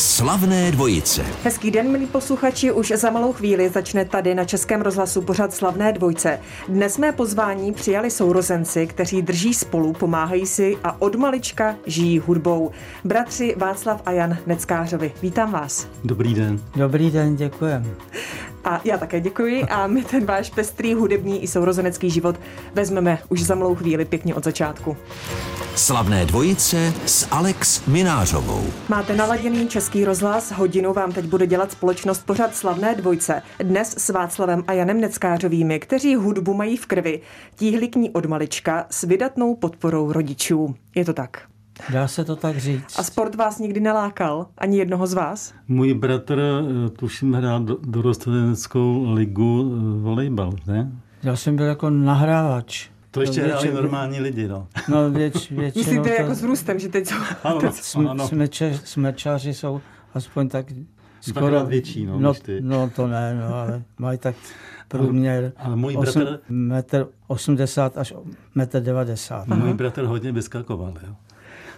Yes. 0.00 0.09
Slavné 0.20 0.72
dvojice. 0.72 1.26
Hezký 1.44 1.70
den, 1.70 1.90
milí 1.90 2.06
posluchači. 2.06 2.72
Už 2.72 2.92
za 2.96 3.10
malou 3.10 3.32
chvíli 3.32 3.68
začne 3.68 4.04
tady 4.04 4.34
na 4.34 4.44
Českém 4.44 4.82
rozhlasu 4.82 5.22
pořad 5.22 5.54
Slavné 5.54 5.92
dvojce. 5.92 6.40
Dnes 6.68 6.98
mé 6.98 7.12
pozvání 7.12 7.72
přijali 7.72 8.10
sourozenci, 8.10 8.86
kteří 8.86 9.22
drží 9.22 9.54
spolu, 9.54 9.92
pomáhají 9.92 10.46
si 10.46 10.76
a 10.84 11.02
od 11.02 11.14
malička 11.14 11.76
žijí 11.86 12.18
hudbou. 12.18 12.70
Bratři 13.04 13.54
Václav 13.58 14.02
a 14.06 14.12
Jan 14.12 14.38
Neckářovi. 14.46 15.12
Vítám 15.22 15.52
vás. 15.52 15.88
Dobrý 16.04 16.34
den. 16.34 16.60
Dobrý 16.76 17.10
den, 17.10 17.36
děkujem. 17.36 17.96
A 18.64 18.80
já 18.84 18.98
také 18.98 19.20
děkuji 19.20 19.64
a 19.64 19.86
my 19.86 20.04
ten 20.04 20.24
váš 20.24 20.50
pestrý 20.50 20.94
hudební 20.94 21.42
i 21.42 21.48
sourozenecký 21.48 22.10
život 22.10 22.40
vezmeme 22.74 23.18
už 23.28 23.42
za 23.42 23.54
malou 23.54 23.74
chvíli 23.74 24.04
pěkně 24.04 24.34
od 24.34 24.44
začátku. 24.44 24.96
Slavné 25.74 26.26
dvojice 26.26 26.92
s 27.06 27.26
Alex 27.30 27.86
Minářovou. 27.86 28.64
Máte 28.88 29.16
naladěný 29.16 29.68
český 29.68 30.04
rozhlas, 30.10 30.52
hodinu 30.52 30.92
vám 30.92 31.12
teď 31.12 31.24
bude 31.24 31.46
dělat 31.46 31.72
společnost 31.72 32.26
pořad 32.26 32.54
Slavné 32.54 32.94
dvojce. 32.94 33.42
Dnes 33.62 33.94
s 33.98 34.08
Václavem 34.08 34.64
a 34.66 34.72
Janem 34.72 35.00
Neckářovými, 35.00 35.78
kteří 35.80 36.14
hudbu 36.14 36.54
mají 36.54 36.76
v 36.76 36.86
krvi, 36.86 37.20
tíhli 37.56 37.88
k 37.88 37.96
ní 37.96 38.10
od 38.10 38.26
malička 38.26 38.86
s 38.90 39.02
vydatnou 39.02 39.54
podporou 39.56 40.12
rodičů. 40.12 40.74
Je 40.94 41.04
to 41.04 41.12
tak? 41.12 41.42
Dá 41.92 42.08
se 42.08 42.24
to 42.24 42.36
tak 42.36 42.58
říct. 42.58 42.98
A 42.98 43.02
sport 43.02 43.34
vás 43.34 43.58
nikdy 43.58 43.80
nelákal? 43.80 44.46
Ani 44.58 44.78
jednoho 44.78 45.06
z 45.06 45.14
vás? 45.14 45.54
Můj 45.68 45.94
bratr, 45.94 46.40
eh, 46.40 46.90
tuším, 46.90 47.32
hrál 47.34 47.60
do, 47.60 47.78
dorosteneckou 47.82 49.12
ligu 49.12 49.72
eh, 49.76 50.02
volejbal, 50.02 50.52
ne? 50.66 50.92
Já 51.22 51.36
jsem 51.36 51.56
byl 51.56 51.66
jako 51.66 51.90
nahrávač. 51.90 52.88
To 53.10 53.20
ještě 53.20 53.40
No, 53.40 53.46
hráli 53.46 53.72
normální 53.72 54.20
lidi, 54.20 54.48
no. 54.48 54.66
No 54.88 55.10
věč, 55.10 55.50
většinou 55.50 55.84
Myslíte 55.84 56.16
to, 56.16 56.22
jako 56.22 56.34
s 56.34 56.42
růstem, 56.42 56.78
že 56.78 56.88
teď 56.88 57.08
jsou... 57.08 57.16
Ano, 57.44 57.60
sm, 57.72 58.06
ano. 58.08 58.28
smeče, 58.28 58.80
smečaři 58.84 59.54
jsou 59.54 59.80
aspoň 60.14 60.48
tak 60.48 60.66
Dvakrát 61.26 61.68
větší, 61.68 62.06
no, 62.06 62.18
no, 62.20 62.34
ty. 62.34 62.60
no 62.60 62.90
to 62.96 63.06
ne, 63.06 63.34
no, 63.48 63.54
ale 63.54 63.82
mají 63.98 64.18
tak 64.18 64.34
průměr 64.88 65.52
Ale 65.56 65.76
můj 65.76 65.96
osm- 65.96 66.14
bratr, 66.24 66.40
metr 66.48 67.06
80 67.26 67.98
až 67.98 68.14
metr 68.54 68.80
90. 68.82 69.46
můj 69.48 69.72
bratr 69.74 70.02
hodně 70.04 70.32
vyskakoval, 70.32 70.94
jo. 71.06 71.14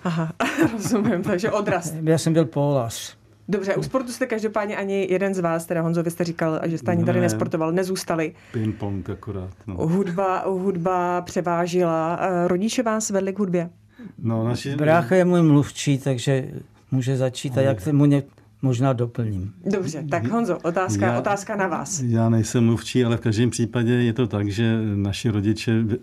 Aha, 0.05 0.33
rozumím, 0.73 1.23
takže 1.23 1.51
odrast. 1.51 1.95
Já 2.03 2.19
jsem 2.19 2.33
byl 2.33 2.45
pólař. 2.45 3.17
Dobře, 3.48 3.75
u 3.77 3.83
sportu 3.83 4.12
jste 4.12 4.27
každopádně 4.27 4.77
ani 4.77 5.07
jeden 5.11 5.35
z 5.35 5.39
vás, 5.39 5.67
teda 5.67 5.81
Honzo, 5.83 6.03
vy 6.03 6.11
jste 6.11 6.25
říkal, 6.25 6.61
že 6.64 6.79
jste 6.79 6.91
ani 6.91 7.05
tady 7.05 7.19
Ne. 7.19 7.23
nesportoval, 7.23 7.73
nezůstali. 7.73 8.35
Ping-pong 8.53 9.11
akorát, 9.12 9.51
no. 9.67 9.75
Hudba, 9.75 10.45
hudba 10.48 11.20
převážila. 11.20 12.19
Eh, 12.20 12.48
Rodiče 12.48 12.83
vás 12.83 13.11
vedli 13.11 13.33
k 13.33 13.39
hudbě? 13.39 13.70
No, 14.19 14.45
naši, 14.45 14.77
Brácha 14.77 15.14
je 15.17 15.25
můj 15.25 15.42
mluvčí, 15.42 15.98
takže 15.98 16.48
může 16.93 17.17
začít 17.17 17.59
a 17.59 17.61
jak 17.61 17.87
mu 17.93 18.05
ně 18.05 18.23
možná 18.62 18.93
doplním. 18.93 19.53
Dobře, 19.73 20.05
tak 20.11 20.27
Honzo, 20.31 20.59
otázka, 20.62 21.07
Já- 21.07 21.19
otázka 21.19 21.57
na 21.57 21.67
vás. 21.69 22.01
Já 22.01 22.29
nejsem 22.29 22.65
mluvčí, 22.67 23.05
ale 23.05 23.17
v 23.17 23.21
každém 23.21 23.51
případě 23.51 23.93
je 23.93 24.12
to 24.12 24.27
tak, 24.27 24.48
že 24.48 24.79
naši 24.95 25.29
rodiče 25.31 25.85
eh, 25.91 25.97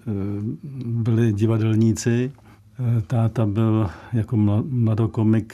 byli 0.86 1.34
divadelníci. 1.34 2.32
Eh, 2.98 3.02
Táta 3.02 3.45
byl 3.45 3.90
jako 4.14 4.38
mla- 4.38 4.64
mladokomik 4.70 5.54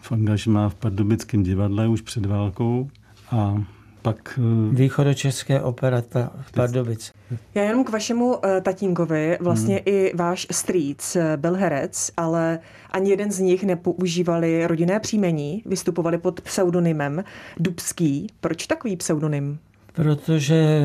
v 0.00 0.12
angažmá 0.12 0.68
v 0.68 0.74
Pardubickém 0.74 1.42
divadle 1.42 1.88
už 1.88 2.00
před 2.00 2.26
válkou 2.26 2.90
a 3.30 3.64
pak 4.04 4.38
eh, 4.38 4.74
Východočeské 4.74 5.60
operata 5.60 6.32
v 6.40 6.52
Pardubici. 6.52 7.12
Já 7.54 7.62
jenom 7.62 7.84
k 7.84 7.90
vašemu 7.90 8.26
uh, 8.26 8.40
tatínkovi, 8.62 9.38
vlastně 9.40 9.74
Hmm. 9.74 9.82
i 9.86 10.12
váš 10.14 10.46
strýc 10.50 11.16
eh, 11.16 11.36
byl 11.36 11.54
herec, 11.54 12.10
ale 12.16 12.58
ani 12.90 13.10
jeden 13.10 13.32
z 13.32 13.38
nich 13.38 13.64
nepoužívali 13.64 14.66
rodinné 14.66 15.00
příjmení, 15.00 15.62
vystupovali 15.66 16.18
pod 16.18 16.40
pseudonymem 16.40 17.24
Dubský. 17.60 18.26
Proč 18.40 18.66
takový 18.66 18.96
pseudonym? 18.96 19.58
Protože 19.92 20.82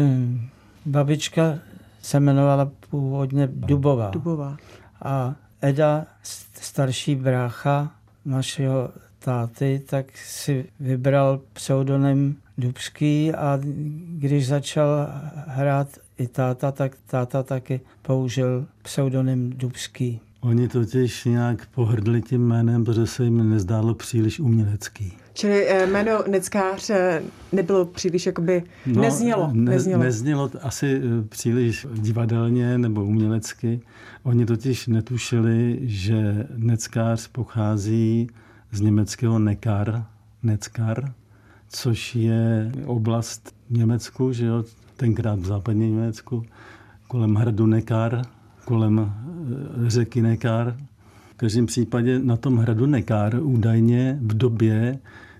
babička 0.85 1.59
se 2.01 2.17
jmenovala 2.17 2.71
původně 2.89 3.49
Dubová. 3.51 4.09
Dubová. 4.09 4.57
A 5.01 5.35
Eda, 5.61 6.05
starší 6.61 7.15
brácha 7.15 7.91
našeho 8.25 8.89
táty, 9.19 9.81
tak 9.89 10.05
si 10.17 10.65
vybral 10.79 11.39
pseudonym 11.53 12.35
Dubský 12.59 13.33
a 13.33 13.59
když 14.17 14.47
začal 14.47 15.07
hrát 15.47 15.87
i 16.17 16.27
táta, 16.27 16.71
tak 16.71 16.91
táta 17.07 17.43
taky 17.43 17.81
použil 18.01 18.65
pseudonym 18.83 19.49
Dubský. 19.57 20.19
oni 20.41 20.67
totiž 20.67 21.25
nějak 21.25 21.65
pohrdli 21.65 22.21
tím 22.21 22.41
jménem, 22.47 22.85
protože 22.85 23.07
se 23.07 23.23
jim 23.23 23.49
nezdálo 23.49 23.93
příliš 23.93 24.39
umělecký. 24.39 25.13
Čili 25.33 25.67
eh, 25.67 25.85
jméno 25.87 26.23
Neckář 26.27 26.89
eh, 26.89 27.21
nebylo 27.51 27.85
příliš 27.85 28.25
jakoby, 28.25 28.63
no, 28.85 29.01
neznělo, 29.01 29.49
Ne, 29.53 29.71
neznělo. 29.71 30.03
neznělo 30.03 30.51
asi 30.61 31.01
eh, 31.03 31.27
příliš 31.29 31.87
divadelně 31.93 32.77
nebo 32.77 33.03
umělecky. 33.05 33.81
Oni 34.23 34.45
totiž 34.45 34.87
netušili, 34.87 35.79
že 35.81 36.47
neckář 36.57 37.27
pochází 37.27 38.27
z 38.71 38.81
německého 38.81 39.39
nekar, 39.39 40.05
neckar, 40.43 41.13
což 41.69 42.15
je 42.15 42.71
oblast 42.85 43.55
v 43.69 43.77
Německu, 43.77 44.33
že 44.33 44.45
jo, 44.45 44.63
tenkrát 44.97 45.39
v 45.39 45.45
západním 45.45 45.95
Německu, 45.95 46.43
kolem 47.07 47.35
hradu 47.35 47.65
Nekar, 47.65 48.21
kolem 48.65 48.99
eh, 48.99 49.89
řeky 49.89 50.21
Nekar. 50.21 50.77
V 51.31 51.35
každém 51.35 51.65
případě 51.65 52.19
na 52.19 52.37
tom 52.37 52.57
hradu 52.57 52.85
Nekar 52.85 53.39
údajně 53.41 54.19
v 54.21 54.37
době, 54.37 54.99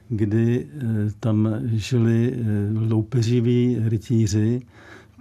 kdy 0.09 0.67
eh, 0.67 0.83
tam 1.19 1.49
žili 1.63 2.33
eh, 2.33 2.89
loupeřiví 2.89 3.77
rytíři, 3.83 4.61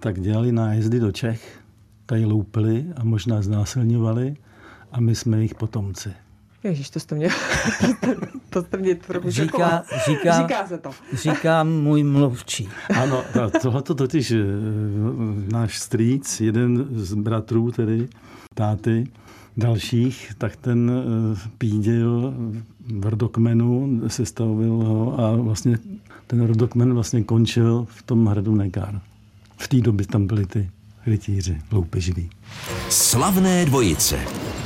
tak 0.01 0.21
dělali 0.21 0.53
nájezdy 0.53 1.01
do 1.01 1.13
Čech, 1.13 1.61
tady 2.07 2.25
loupili 2.25 2.87
a 2.97 3.05
možná 3.05 3.43
znásilňovali 3.43 4.37
a 4.93 5.01
my 5.01 5.15
jsme 5.15 5.37
jejich 5.37 5.55
potomci. 5.55 6.11
Ježíš, 6.65 6.91
to 6.91 7.01
jste 7.01 7.15
mě, 7.15 7.29
to 8.51 8.63
jste 8.63 8.77
mě 8.77 8.95
trochu 8.95 9.31
Říká, 9.31 9.83
říká, 10.09 10.43
Říká 10.43 10.67
se 10.67 10.79
to. 10.79 10.91
říká 11.13 11.65
můj 11.65 12.03
mluvčí. 12.03 12.69
Ano, 13.03 13.23
tohle 13.63 13.83
totiž 13.83 14.31
eh, 14.31 14.45
náš 15.53 15.79
strýc, 15.79 16.41
jeden 16.41 16.87
z 16.91 17.15
bratrů 17.15 17.71
tedy, 17.73 18.09
táty, 18.55 19.07
dalších, 19.57 20.33
tak 20.39 20.57
ten 20.57 20.91
eh, 21.35 21.49
pídil 21.59 22.35
v 22.99 23.07
rodokmenu, 23.07 24.01
sestavil 24.07 24.73
ho 24.73 25.21
a 25.21 25.37
vlastně 25.37 25.79
ten 26.27 26.47
rodokmen 26.47 26.95
vlastně 26.95 27.25
končil 27.25 27.87
v 27.91 28.03
tom 28.03 28.27
hradu 28.27 28.55
Nekár. 28.55 29.01
V 29.57 29.69
té 29.69 29.81
době 29.81 30.07
tam 30.07 30.27
byli 30.27 30.47
ty 30.47 30.71
rytíři, 31.07 31.59
loupeživí. 31.73 32.31
Slavné 32.89 33.65
dvojice. 33.65 34.19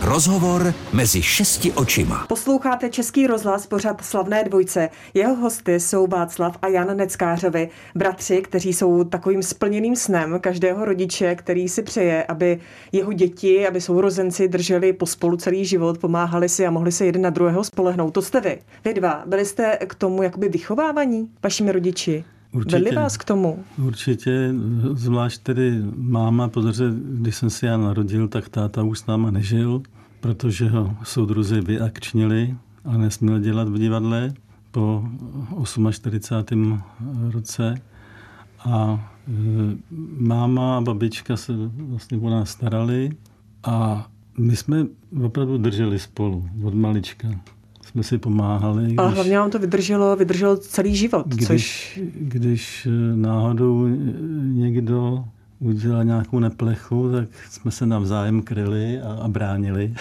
Rozhovor 0.05 0.75
mezi 0.93 1.23
šesti 1.23 1.73
očima. 1.73 2.27
Posloucháte 2.29 2.91
Český 2.91 3.27
rozhlas 3.27 3.67
pořad 3.67 4.05
Slavné 4.05 4.45
dvojce. 4.45 4.89
Jeho 5.15 5.35
hosty 5.35 5.81
jsou 5.81 6.07
Václav 6.07 6.59
a 6.63 6.69
Jan 6.69 6.97
Neckářovi, 6.97 7.69
bratři, 7.95 8.43
kteří 8.43 8.73
jsou 8.73 9.05
takovým 9.05 9.43
splněným 9.43 9.97
snem 9.97 10.39
každého 10.41 10.85
rodiče, 10.85 11.35
který 11.35 11.69
si 11.69 11.83
přeje, 11.83 12.25
aby 12.25 12.61
jeho 12.93 13.13
děti, 13.13 13.67
aby 13.67 13.81
sourozenci 13.81 14.49
drželi 14.49 14.93
pospolu 14.93 15.37
celý 15.37 15.65
život, 15.65 15.99
pomáhali 15.99 16.49
si 16.49 16.67
a 16.67 16.71
mohli 16.71 16.93
se 16.93 17.07
jeden 17.07 17.23
na 17.23 17.31
druhého 17.31 17.65
spolehnout. 17.65 18.15
To 18.15 18.23
jste 18.23 18.41
vy. 18.41 18.59
Vy 18.84 18.95
dva. 18.95 19.23
Byli 19.27 19.45
jste 19.45 19.79
k 19.87 19.95
tomu 19.95 20.23
jakoby 20.23 20.49
vychovávaní 20.49 21.31
vašimi 21.43 21.73
rodiči? 21.73 22.25
Určitě. 22.53 22.77
Vedli 22.77 22.97
vás 22.97 23.17
k 23.17 23.25
tomu? 23.25 23.65
Určitě, 23.79 24.55
zvlášť 24.93 25.43
tedy 25.43 25.83
máma, 25.97 26.49
protože 26.49 26.85
když 27.05 27.37
jsem 27.37 27.51
se 27.51 27.67
já 27.67 27.77
narodil, 27.77 28.29
tak 28.29 28.49
táta 28.49 28.83
už 28.83 28.99
s 28.99 29.07
náma 29.07 29.31
nežil, 29.31 29.83
protože 30.21 30.69
ho 30.69 30.97
soudruzi 31.05 31.61
vyakčnili 31.61 32.57
a 32.85 32.97
nesměl 32.97 33.39
dělat 33.39 33.69
v 33.69 33.79
divadle 33.79 34.33
po 34.71 35.05
48. 35.91 36.83
roce. 37.31 37.75
A 38.59 39.10
e, 39.28 39.33
máma 40.19 40.77
a 40.77 40.81
babička 40.81 41.37
se 41.37 41.53
vlastně 41.77 42.19
o 42.19 42.31
nás 42.31 42.51
starali 42.51 43.10
a 43.65 44.07
my 44.39 44.57
jsme 44.57 44.87
opravdu 45.25 45.59
drželi 45.59 45.98
spolu 45.98 46.48
od 46.65 46.75
malička. 46.75 47.28
Jsme 47.92 48.03
si 48.03 48.18
pomáhali. 48.18 48.94
Ale 48.98 49.09
když- 49.09 49.15
hlavně 49.15 49.39
vám 49.39 49.50
to 49.50 49.59
vydrželo, 49.59 50.16
vydrželo 50.16 50.56
celý 50.56 50.97
život, 50.97 51.27
když, 51.28 51.47
což 51.47 52.00
když 52.15 52.86
eh, 52.86 53.16
náhodou 53.16 53.86
eh, 53.86 53.91
někdo 54.42 55.24
udělal 55.60 56.04
nějakou 56.04 56.39
neplechu, 56.39 57.12
tak 57.12 57.28
jsme 57.50 57.71
se 57.71 57.86
navzájem 57.86 58.42
kryli 58.42 59.00
a, 59.00 59.12
a 59.12 59.28
bránili. 59.28 59.94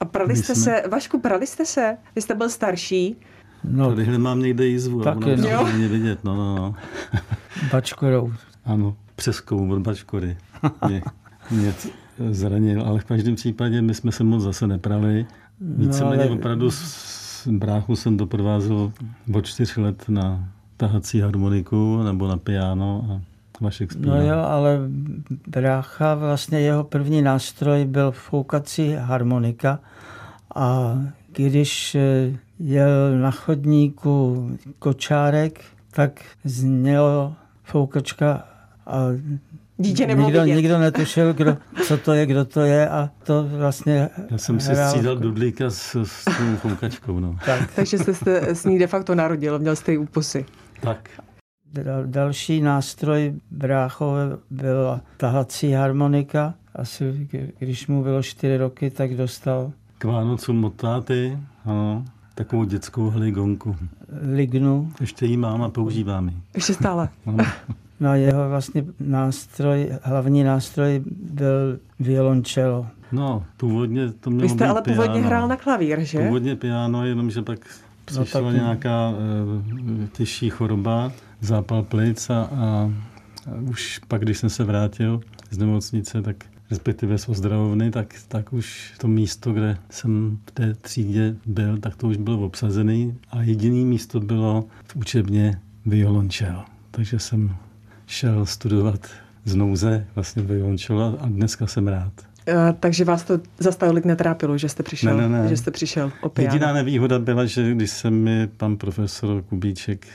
A 0.00 0.04
prali 0.04 0.36
jste 0.36 0.54
jsme- 0.54 0.64
se, 0.64 0.82
Vašku, 0.90 1.20
prali 1.20 1.46
jste 1.46 1.64
se? 1.66 1.96
Vy 2.16 2.22
jste 2.22 2.34
byl 2.34 2.48
starší. 2.48 3.16
No, 3.70 3.88
Tadyhle 3.90 4.18
mám 4.18 4.40
někde 4.40 4.66
jízvu 4.66 5.00
Taky, 5.02 5.24
ono 5.32 5.36
no. 5.36 5.58
to 5.58 5.64
není 5.72 5.88
vidět. 5.88 6.24
No, 6.24 6.34
no, 6.36 6.54
no. 6.56 6.74
bačkorou. 7.72 8.32
Ano, 8.64 8.96
přeskou 9.16 9.68
od 9.70 9.78
bačkory. 9.78 10.36
Mě, 10.88 11.02
mě 11.50 11.74
zranil, 12.30 12.82
ale 12.82 13.00
v 13.00 13.04
každém 13.04 13.34
případě 13.34 13.82
my 13.82 13.94
jsme 13.94 14.12
se 14.12 14.24
moc 14.24 14.42
zase 14.42 14.66
neprali. 14.66 15.26
Víceméně 15.60 16.22
ale- 16.22 16.30
opravdu 16.30 16.70
s, 16.70 17.48
bráchu 17.48 17.96
jsem 17.96 18.16
doprovázel 18.16 18.92
od 19.34 19.46
čtyř 19.46 19.76
let 19.76 20.04
na 20.08 20.48
tahací 20.76 21.20
harmoniku 21.20 22.02
nebo 22.02 22.28
na 22.28 22.36
piano 22.36 23.06
a 23.10 23.34
Vašek 23.60 23.92
zpívá. 23.92 24.14
No 24.14 24.22
jo, 24.22 24.38
ale 24.38 24.78
brácha, 25.46 26.14
vlastně 26.14 26.60
jeho 26.60 26.84
první 26.84 27.22
nástroj 27.22 27.84
byl 27.84 28.12
foukací 28.12 28.92
harmonika 28.92 29.78
a 30.54 30.98
když 31.32 31.94
eh, 31.94 32.38
jel 32.58 33.18
na 33.18 33.30
chodníku 33.30 34.48
kočárek, 34.78 35.60
tak 35.90 36.20
znělo 36.44 37.34
foukačka 37.62 38.44
a 38.86 38.98
Dítě 39.78 40.06
nebylo 40.06 40.26
nikdo, 40.26 40.42
vidět. 40.42 40.56
nikdo 40.56 40.78
netušil, 40.78 41.32
kdo, 41.34 41.56
co 41.86 41.98
to 41.98 42.12
je, 42.12 42.26
kdo 42.26 42.44
to 42.44 42.60
je 42.60 42.88
a 42.88 43.10
to 43.22 43.48
vlastně 43.48 44.08
Já 44.30 44.38
jsem 44.38 44.60
si 44.60 44.72
hrál- 44.72 44.90
střídal 44.90 45.16
dudlíka 45.16 45.70
s, 45.70 45.96
s 46.04 46.24
tou 46.24 46.56
foukačkou. 46.56 47.20
No. 47.20 47.36
Tak, 47.46 47.72
Takže 47.76 47.98
jste 47.98 48.14
se 48.14 48.40
s 48.40 48.64
ní 48.64 48.78
de 48.78 48.86
facto 48.86 49.14
narodil, 49.14 49.58
měl 49.58 49.76
jste 49.76 49.92
ji 49.92 49.98
u 49.98 50.06
pusy. 50.06 50.44
Tak. 50.80 51.08
Dal- 51.74 52.06
Další 52.06 52.60
nástroj 52.60 53.34
bráchové 53.50 54.36
byla 54.50 55.00
tahací 55.16 55.72
harmonika. 55.72 56.54
Asi 56.74 57.28
když 57.58 57.86
mu 57.86 58.02
bylo 58.02 58.22
čtyři 58.22 58.56
roky, 58.56 58.90
tak 58.90 59.14
dostal 59.16 59.72
K 59.98 60.04
Vánocům 60.04 60.64
od 60.64 60.74
táty, 60.74 61.38
ano, 61.64 62.04
takovou 62.34 62.64
dětskou 62.64 63.10
heligonku. 63.10 63.76
lignu. 64.34 64.92
Ještě 65.00 65.26
ji 65.26 65.36
mám 65.36 65.62
a 65.62 65.68
používám 65.68 66.28
ji. 66.28 66.36
Ještě 66.54 66.74
stále. 66.74 67.08
No, 67.26 67.36
No 68.04 68.10
a 68.10 68.16
jeho 68.16 68.48
vlastně 68.48 68.84
nástroj, 69.00 69.90
hlavní 70.02 70.44
nástroj 70.44 71.02
byl 71.32 71.78
violončelo. 72.00 72.86
no 73.12 73.44
původně 73.56 74.12
to 74.12 74.30
mělo 74.30 74.42
Vy 74.42 74.48
jste 74.48 74.64
být 74.64 74.70
ale 74.70 74.82
původně 74.82 75.12
piano. 75.12 75.26
hrál 75.26 75.48
na 75.48 75.56
klavír, 75.56 76.00
že? 76.00 76.18
Původně 76.18 76.56
piano, 76.56 77.06
jenomže 77.06 77.42
pak 77.42 77.58
přišla 78.04 78.24
tak- 78.42 78.54
nějaká 78.54 79.12
e, 80.04 80.06
těžší 80.12 80.50
choroba, 80.50 81.12
zápal 81.40 81.82
plic 81.82 82.30
a, 82.30 82.34
a, 82.42 82.46
a 82.56 82.90
už 83.70 84.00
pak, 84.08 84.22
když 84.22 84.38
jsem 84.38 84.50
se 84.50 84.64
vrátil 84.64 85.20
z 85.50 85.58
nemocnice, 85.58 86.22
tak 86.22 86.36
respektive 86.70 87.18
z 87.18 87.28
ozdravovny, 87.28 87.90
tak, 87.90 88.14
tak 88.28 88.52
už 88.52 88.94
to 88.98 89.08
místo, 89.08 89.52
kde 89.52 89.78
jsem 89.90 90.38
v 90.46 90.50
té 90.50 90.74
třídě 90.74 91.36
byl, 91.46 91.78
tak 91.78 91.96
to 91.96 92.08
už 92.08 92.16
bylo 92.16 92.38
obsazené 92.46 93.14
a 93.30 93.42
jediné 93.42 93.84
místo 93.84 94.20
bylo 94.20 94.64
v 94.86 94.96
učebně 94.96 95.60
violončel. 95.86 96.62
Takže 96.90 97.18
jsem 97.18 97.56
šel 98.06 98.46
studovat 98.46 99.06
z 99.44 99.54
nouze 99.54 100.06
vlastně 100.14 100.42
violončelo 100.42 101.18
a 101.20 101.26
dneska 101.26 101.66
jsem 101.66 101.88
rád. 101.88 102.12
Takže 102.80 103.04
vás 103.04 103.24
to 103.24 103.40
zas 103.58 103.76
tolik 103.76 104.04
netrápilo, 104.04 104.58
že 104.58 104.68
jste 104.68 104.82
přišel, 104.82 105.16
Ne, 105.16 105.28
ne, 105.28 105.42
ne. 105.42 105.48
že 105.48 105.56
jste 105.56 105.70
přišel 105.70 106.12
o 106.22 106.28
piano. 106.28 106.54
Jediná 106.54 106.72
nevýhoda 106.72 107.18
byla, 107.18 107.44
že 107.44 107.74
když 107.74 107.90
se 107.90 108.10
mi 108.10 108.46
pan 108.56 108.76
profesor 108.76 109.42
Kubíček, 109.42 110.06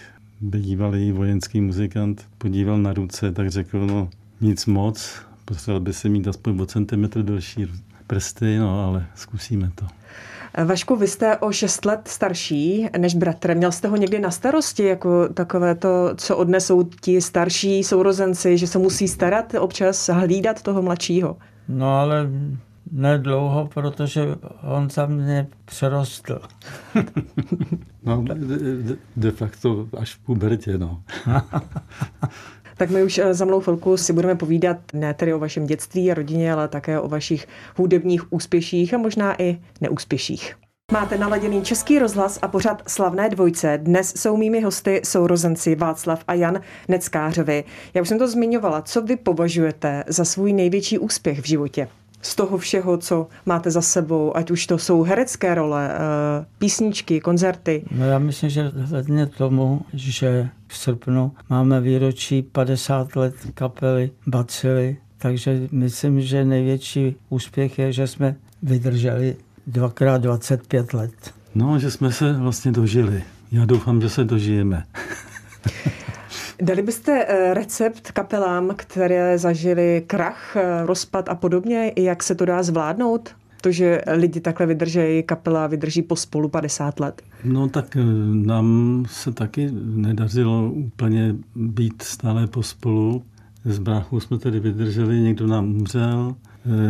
bývalý 0.41 1.11
vojenský 1.11 1.61
muzikant, 1.61 2.25
podíval 2.37 2.77
na 2.77 2.93
ruce, 2.93 3.31
tak 3.31 3.49
řekl, 3.51 3.87
no 3.87 4.09
nic 4.41 4.65
moc, 4.65 5.11
potřeboval 5.45 5.79
by 5.79 5.93
se 5.93 6.09
mít 6.09 6.27
aspoň 6.27 6.59
o 6.59 6.65
centimetr 6.65 7.23
delší 7.23 7.67
prsty, 8.07 8.57
no 8.57 8.85
ale 8.87 9.05
zkusíme 9.15 9.71
to. 9.75 9.85
Vašku, 10.65 10.95
vy 10.95 11.07
jste 11.07 11.37
o 11.37 11.51
6 11.51 11.85
let 11.85 12.01
starší 12.05 12.89
než 12.97 13.15
bratr. 13.15 13.55
Měl 13.55 13.71
jste 13.71 13.87
ho 13.87 13.95
někdy 13.95 14.19
na 14.19 14.31
starosti, 14.31 14.83
jako 14.83 15.29
takové 15.33 15.75
to, 15.75 16.11
co 16.15 16.37
odnesou 16.37 16.83
ti 16.83 17.21
starší 17.21 17.83
sourozenci, 17.83 18.57
že 18.57 18.67
se 18.67 18.79
musí 18.79 19.07
starat 19.07 19.53
občas, 19.59 20.09
hlídat 20.09 20.61
toho 20.61 20.81
mladšíího? 20.81 21.37
No 21.67 21.99
ale 21.99 22.29
nedlouho, 22.91 23.69
protože 23.73 24.35
on 24.63 24.89
za 24.89 25.05
mě 25.05 25.47
přerostl. 25.65 26.41
No, 28.03 28.23
de, 28.23 28.57
de, 28.57 28.95
de 29.15 29.31
facto 29.31 29.87
až 29.97 30.15
v 30.15 30.19
pubertě, 30.19 30.77
no. 30.77 31.03
Tak 32.79 32.89
my 32.89 33.03
už 33.03 33.17
eh, 33.17 33.33
za 33.33 33.45
mnou 33.45 33.59
chvilku 33.59 33.97
si 33.97 34.13
budeme 34.13 34.35
povídat 34.35 34.77
ne 34.93 35.13
tedy 35.13 35.33
o 35.33 35.39
vašem 35.39 35.65
dětství 35.65 36.11
a 36.11 36.13
rodině, 36.13 36.53
ale 36.53 36.67
také 36.67 36.99
o 36.99 37.07
vašich 37.07 37.47
hudebních 37.75 38.33
úspěších 38.33 38.93
a 38.93 38.97
možná 38.97 39.41
i 39.41 39.57
neúspěších. 39.81 40.55
Máte 40.91 41.17
naladěný 41.17 41.61
český 41.61 41.99
rozhlas 41.99 42.39
a 42.41 42.47
pořad 42.47 42.83
Slavné 42.87 43.29
dvojce. 43.29 43.79
Dnes 43.81 44.13
jsou 44.15 44.37
mými 44.37 44.61
hosty 44.61 45.01
sourozenci 45.03 45.75
Václav 45.75 46.23
a 46.27 46.33
Jan 46.33 46.61
Neckářovi. 46.87 47.63
Já 47.93 48.01
už 48.01 48.09
jsem 48.09 48.19
to 48.19 48.27
zmiňovala. 48.27 48.81
Co 48.81 49.01
vy 49.01 49.15
považujete 49.15 50.03
za 50.07 50.25
svůj 50.25 50.53
největší 50.53 50.99
úspěch 50.99 51.41
v 51.41 51.47
životě? 51.47 51.87
Z 52.21 52.35
toho 52.35 52.57
všeho, 52.57 52.97
co 52.97 53.27
máte 53.45 53.71
za 53.71 53.81
sebou, 53.81 54.37
ať 54.37 54.51
už 54.51 54.67
to 54.67 54.77
jsou 54.77 55.03
herecké 55.03 55.55
role, 55.55 55.91
eh, 55.93 56.45
písničky, 56.57 57.19
koncerty. 57.19 57.83
No 57.91 58.05
já 58.05 58.19
myslím, 58.19 58.49
že 58.49 58.71
vzhledně 58.75 59.25
tomu, 59.25 59.81
že 59.93 60.49
v 60.67 60.77
srpnu 60.77 61.31
máme 61.49 61.81
výročí 61.81 62.41
50 62.41 63.15
let 63.15 63.35
kapely 63.53 64.11
Bacily, 64.27 64.97
takže 65.17 65.67
myslím, 65.71 66.21
že 66.21 66.45
největší 66.45 67.15
úspěch 67.29 67.79
je, 67.79 67.93
že 67.93 68.07
jsme 68.07 68.35
vydrželi 68.63 69.35
dvakrát 69.67 70.21
25 70.21 70.93
let. 70.93 71.13
No, 71.55 71.79
že 71.79 71.91
jsme 71.91 72.11
se 72.11 72.33
vlastně 72.33 72.71
dožili. 72.71 73.23
Já 73.51 73.65
doufám, 73.65 74.01
že 74.01 74.09
se 74.09 74.23
dožijeme. 74.23 74.83
Dali 76.61 76.81
byste 76.81 77.25
eh, 77.27 77.53
recept 77.53 78.11
kapelám, 78.11 78.71
které 78.75 79.37
zažili 79.37 80.03
krach, 80.07 80.55
eh, 80.55 80.85
rozpad 80.85 81.29
a 81.29 81.35
podobně, 81.35 81.91
jak 81.95 82.23
se 82.23 82.35
to 82.35 82.45
dá 82.45 82.63
zvládnout? 82.63 83.29
To, 83.61 83.71
že 83.71 84.01
lidi 84.07 84.39
takhle 84.39 84.65
vydržejí, 84.65 85.23
kapela 85.23 85.67
vydrží 85.67 86.01
pospolu 86.01 86.49
50 86.49 86.99
let. 86.99 87.21
No 87.43 87.69
tak 87.69 87.95
eh, 87.95 88.03
nám 88.33 89.05
se 89.09 89.31
taky 89.31 89.69
nedařilo 89.83 90.71
úplně 90.71 91.35
být 91.55 92.01
stále 92.01 92.47
pospolu. 92.47 93.23
S 93.65 93.79
bráchou 93.79 94.19
jsme 94.19 94.37
tedy 94.37 94.59
vydrželi, 94.59 95.19
někdo 95.19 95.47
nám 95.47 95.75
umřel, 95.75 96.35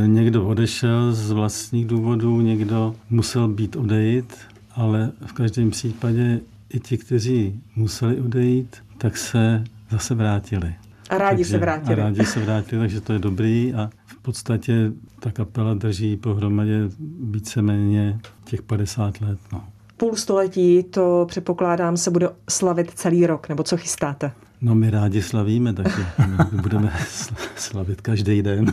někdo 0.06 0.48
odešel 0.48 1.14
z 1.14 1.32
vlastních 1.32 1.86
důvodů, 1.86 2.42
někdo 2.42 2.96
musel 3.10 3.48
být 3.48 3.76
odejít, 3.76 4.34
ale 4.76 5.12
v 5.26 5.34
každém 5.34 5.70
případě 5.70 6.40
i 6.74 6.80
ti, 6.80 6.98
kteří 6.98 7.62
museli 7.76 8.22
odejít, 8.22 8.78
tak 9.00 9.18
se 9.18 9.64
zase 9.92 10.16
vrátili. 10.16 10.76
A 11.10 11.18
rádi 11.18 11.46
se 11.46 11.56
A 11.56 11.60
vrátili. 11.60 11.96
rádi 11.96 12.26
se 12.26 12.40
vrátili, 12.40 12.80
takže 12.82 13.02
to 13.02 13.14
je 13.14 13.20
dobrý 13.20 13.74
a 13.74 13.90
v 14.06 14.16
podstatě 14.22 14.92
ta 15.20 15.32
kapela 15.32 15.74
drží 15.74 16.18
pohromadě 16.18 16.80
víceméně 17.24 18.20
těch 18.46 18.62
50 18.62 19.22
let. 19.22 19.40
No. 19.54 19.64
Půl 19.98 20.16
století 20.16 20.84
to 20.84 21.26
předpokládám 21.30 21.98
se 21.98 22.12
bude 22.12 22.30
slavit 22.50 22.92
celý 22.96 23.28
rok, 23.28 23.50
nebo 23.50 23.64
co 23.64 23.78
chystáte? 23.78 24.32
No 24.62 24.76
my 24.76 24.90
rádi 24.90 25.22
slavíme 25.22 25.74
taky. 25.74 26.02
My 26.52 26.62
budeme 26.62 26.94
sl- 27.10 27.36
slavit 27.56 28.02
každý 28.02 28.42
den. 28.42 28.66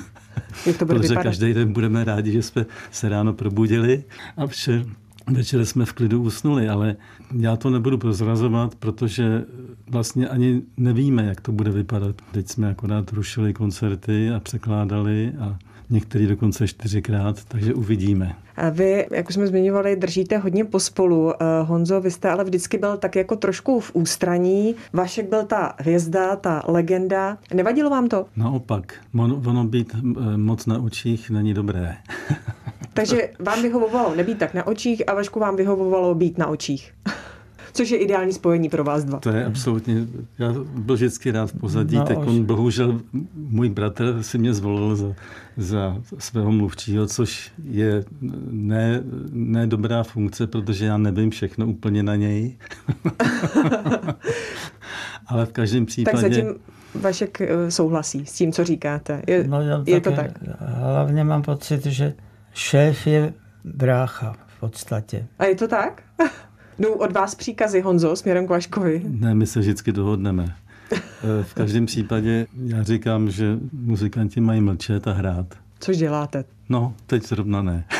Jak 0.67 0.77
to 0.77 0.85
bude 0.85 0.99
Protože 0.99 1.09
vypadat? 1.09 1.23
každý 1.31 1.55
den 1.55 1.73
budeme 1.73 2.05
rádi, 2.05 2.33
že 2.33 2.43
jsme 2.43 2.67
se 2.91 3.09
ráno 3.09 3.33
probudili 3.33 4.05
a 4.37 4.47
vše, 4.47 4.85
večer 5.33 5.65
jsme 5.65 5.85
v 5.85 5.93
klidu 5.93 6.23
usnuli, 6.23 6.69
ale 6.69 6.97
já 7.39 7.57
to 7.57 7.71
nebudu 7.71 7.99
prozrazovat, 7.99 8.75
protože 8.75 9.45
vlastně 9.91 10.29
ani 10.29 10.63
nevíme, 10.77 11.25
jak 11.25 11.41
to 11.41 11.53
bude 11.53 11.71
vypadat. 11.71 12.17
Teď 12.33 12.49
jsme 12.49 12.71
akorát 12.71 13.13
rušili 13.13 13.53
koncerty 13.55 14.31
a 14.31 14.41
překládali 14.41 15.33
a 15.41 15.59
některý 15.91 16.27
dokonce 16.27 16.69
čtyřikrát, 16.69 17.45
takže 17.45 17.75
uvidíme. 17.75 18.35
A 18.57 18.69
Vy, 18.69 19.07
jak 19.11 19.29
už 19.29 19.35
jsme 19.35 19.47
zmiňovali, 19.47 19.97
držíte 19.97 20.39
hodně 20.39 20.65
pospolu. 20.65 21.33
Eh, 21.33 21.45
Honzo, 21.63 22.01
vy 22.01 22.11
jste 22.11 22.31
ale 22.31 22.45
vždycky 22.45 22.79
byl 22.79 22.97
tak 22.97 23.17
jako 23.17 23.37
trošku 23.37 23.81
v 23.81 23.91
ústraní. 23.95 24.75
Vašek 24.93 25.29
byl 25.29 25.45
ta 25.45 25.75
hvězda, 25.79 26.37
ta 26.37 26.63
legenda. 26.69 27.39
Nevadilo 27.55 27.91
vám 27.91 28.09
to? 28.09 28.27
Naopak, 28.37 28.95
ono, 29.15 29.43
ono 29.47 29.65
být 29.65 29.95
eh, 29.95 30.37
moc 30.37 30.67
na 30.67 30.79
očích 30.79 31.31
není 31.31 31.55
dobré. 31.55 31.97
Takže 32.95 33.29
vám 33.39 33.63
vyhovovalo 33.63 34.15
nebýt 34.15 34.39
tak 34.39 34.55
na 34.55 34.67
očích 34.67 35.09
a 35.09 35.15
Vašku 35.15 35.41
vám 35.41 35.57
vyhovovalo 35.57 36.15
být 36.15 36.39
na 36.39 36.47
očích. 36.47 36.93
Což 37.73 37.91
je 37.91 37.99
ideální 37.99 38.33
spojení 38.33 38.69
pro 38.69 38.85
vás 38.85 39.05
dva. 39.05 39.19
To 39.19 39.31
je 39.31 39.45
absolutně, 39.45 40.07
já 40.39 40.55
byl 40.77 40.95
vždycky 40.95 41.31
rád 41.31 41.51
v 41.51 41.59
pozadí, 41.59 41.97
No, 41.97 42.05
tak 42.05 42.19
on 42.19 42.45
bohužel, 42.45 43.01
můj 43.35 43.69
bratr 43.69 44.23
si 44.23 44.39
mě 44.39 44.55
zvolil 44.55 44.97
za, 44.97 45.15
za 45.57 45.97
svého 46.19 46.53
mluvčího, 46.53 47.07
což 47.07 47.53
je 47.65 48.05
ne, 48.51 49.03
ne 49.31 49.67
dobrá 49.67 50.03
funkce, 50.03 50.47
protože 50.47 50.87
já 50.87 50.99
nevím 50.99 51.31
všechno 51.31 51.67
úplně 51.67 52.03
na 52.03 52.17
něj. 52.17 52.57
Ale 55.27 55.47
v 55.47 55.53
každém 55.53 55.85
Tak 55.85 55.89
případě... 55.89 56.19
zatím 56.21 56.55
Vašek 56.95 57.41
eh, 57.41 57.71
souhlasí 57.71 58.27
s 58.27 58.33
tím, 58.33 58.53
co 58.53 58.65
říkáte. 58.65 59.23
Je, 59.27 59.45
No, 59.49 59.63
já 59.63 59.83
je 59.87 60.01
to 60.01 60.11
také 60.11 60.29
tak. 60.29 60.59
Hlavně 60.61 61.25
mám 61.25 61.43
pocit, 61.43 61.87
že 61.87 62.15
šéf 62.57 63.07
je 63.07 63.33
brácha 63.65 64.37
v 64.47 64.61
podstatě. 64.61 65.27
A 65.39 65.45
je 65.45 65.55
to 65.55 65.69
tak? 65.69 66.03
Jdou 66.79 66.93
od 66.93 67.13
vás 67.13 67.35
příkazy, 67.35 67.81
Honzo, 67.81 68.17
směrem 68.17 68.47
k 68.47 68.51
Vaškovi. 68.51 69.03
Ne, 69.09 69.35
my 69.35 69.47
se 69.47 69.61
vždycky 69.61 69.93
dohodneme. 69.93 70.55
Eh, 71.41 71.45
V 71.45 71.55
každém 71.55 71.87
případě 71.87 72.47
já 72.67 72.83
říkám, 72.83 73.31
že 73.31 73.59
muzikanti 73.73 74.41
mají 74.41 74.61
mlčet 74.61 75.07
a 75.09 75.13
hrát. 75.13 75.47
Což 75.79 75.97
děláte? 75.97 76.45
No, 76.69 76.95
teď 77.07 77.27
zrovna 77.27 77.63
ne. 77.63 77.85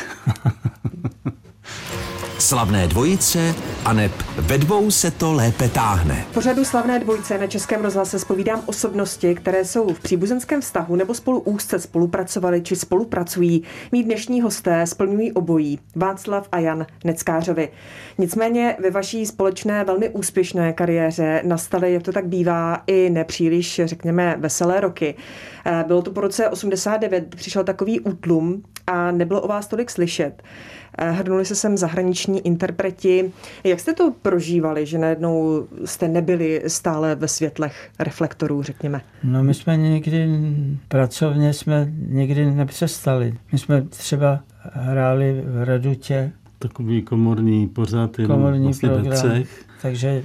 Slavné 2.39 2.87
dvojice 2.87 3.55
a 3.85 3.93
neb 3.93 4.11
ve 4.37 4.57
dvou 4.57 4.91
se 4.91 5.11
to 5.11 5.33
lépe 5.33 5.69
táhne. 5.69 6.25
V 6.31 6.33
pořadu 6.33 6.65
Slavné 6.65 6.99
dvojice 6.99 7.37
na 7.37 7.47
Českém 7.47 7.81
rozhlase 7.81 8.19
spovídám 8.19 8.61
osobnosti, 8.65 9.35
které 9.35 9.65
jsou 9.65 9.93
v 9.93 9.99
příbuzenském 9.99 10.61
vztahu 10.61 10.95
nebo 10.95 11.13
spolu 11.13 11.39
úzce 11.39 11.79
spolupracovali 11.79 12.61
či 12.61 12.75
spolupracují. 12.75 13.63
Mí 13.91 14.03
dnešní 14.03 14.41
hosté 14.41 14.87
splňují 14.87 15.31
obojí. 15.31 15.79
Václav 15.95 16.47
a 16.51 16.59
Jan 16.59 16.85
Neckářovi. 17.03 17.69
Nicméně 18.17 18.77
ve 18.79 18.91
vaší 18.91 19.25
společné 19.25 19.83
velmi 19.83 20.09
úspěšné 20.09 20.73
kariéře 20.73 21.41
nastaly, 21.45 21.93
jak 21.93 22.03
to 22.03 22.11
tak 22.11 22.27
bývá, 22.27 22.83
i 22.87 23.09
nepříliš, 23.09 23.81
řekněme, 23.85 24.35
veselé 24.39 24.79
roky. 24.79 25.15
Eh, 25.65 25.83
bylo 25.87 26.01
to 26.01 26.11
po 26.11 26.21
roce 26.21 26.49
89, 26.49 27.35
přišel 27.35 27.63
takový 27.63 27.99
útlum 27.99 28.63
a 28.87 29.11
nebylo 29.11 29.41
o 29.41 29.47
vás 29.47 29.67
tolik 29.67 29.89
slyšet. 29.89 30.43
Eh, 30.97 31.11
hrnuli 31.11 31.45
se 31.45 31.55
sem 31.55 31.77
zahraniční 31.77 32.45
interpreti. 32.45 33.31
Jak 33.63 33.79
jste 33.79 33.93
to 33.93 34.13
prožívali, 34.21 34.85
že 34.85 34.97
najednou 34.97 35.67
jste 35.85 36.07
nebyli 36.07 36.63
stále 36.67 37.15
ve 37.15 37.27
světlech 37.27 37.89
reflektorů, 37.99 38.63
řekněme? 38.63 39.01
No 39.23 39.43
my 39.43 39.53
jsme 39.53 39.77
někdy, 39.77 40.27
pracovně 40.87 41.53
jsme 41.53 41.93
nikdy 42.07 42.51
nepřestali. 42.51 43.33
My 43.51 43.57
jsme 43.57 43.81
třeba 43.81 44.39
hráli 44.73 45.43
v 45.45 45.63
Redutě. 45.63 46.31
Takový 46.59 47.01
komorní 47.01 47.67
pořád, 47.67 48.19
jenom 48.19 48.37
komorní 48.37 48.63
vlastně 48.63 48.89
program. 48.89 49.43
Takže 49.81 50.23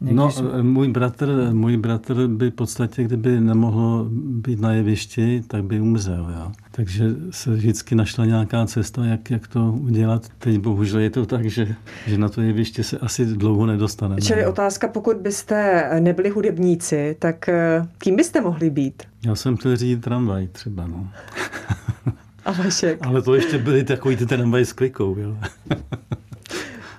Někdy 0.00 0.16
no, 0.16 0.30
jsme... 0.30 0.62
můj 0.62 0.88
bratr, 0.88 1.48
můj 1.52 1.76
bratr 1.76 2.26
by 2.26 2.50
v 2.50 2.54
podstatě, 2.54 3.04
kdyby 3.04 3.40
nemohl 3.40 4.08
být 4.12 4.60
na 4.60 4.72
jevišti, 4.72 5.42
tak 5.46 5.64
by 5.64 5.80
umřel. 5.80 6.32
Jo. 6.38 6.52
Takže 6.72 7.04
se 7.30 7.50
vždycky 7.50 7.94
našla 7.94 8.24
nějaká 8.24 8.66
cesta, 8.66 9.04
jak, 9.04 9.30
jak 9.30 9.48
to 9.48 9.72
udělat. 9.72 10.28
Teď 10.38 10.58
bohužel 10.58 11.00
je 11.00 11.10
to 11.10 11.26
tak, 11.26 11.46
že, 11.46 11.74
že 12.06 12.18
na 12.18 12.28
to 12.28 12.40
jeviště 12.40 12.82
se 12.82 12.98
asi 12.98 13.24
dlouho 13.26 13.66
nedostaneme. 13.66 14.20
Čili 14.20 14.46
otázka, 14.46 14.88
pokud 14.88 15.16
byste 15.16 15.88
nebyli 16.00 16.28
hudebníci, 16.28 17.16
tak 17.18 17.48
eh, 17.48 17.86
kým 17.98 18.16
byste 18.16 18.40
mohli 18.40 18.70
být? 18.70 19.02
Já 19.24 19.34
jsem 19.34 19.56
chtěl 19.56 19.76
řídit 19.76 20.00
tramvaj 20.00 20.48
třeba. 20.48 20.86
No. 20.86 21.08
A 22.44 22.52
Vašek? 22.52 22.98
Ale 23.06 23.22
to 23.22 23.34
ještě 23.34 23.58
byly 23.58 23.84
takový 23.84 24.16
ty 24.16 24.26
tramvaj 24.26 24.64
s 24.64 24.72
klikou. 24.72 25.16
Jo. 25.18 25.36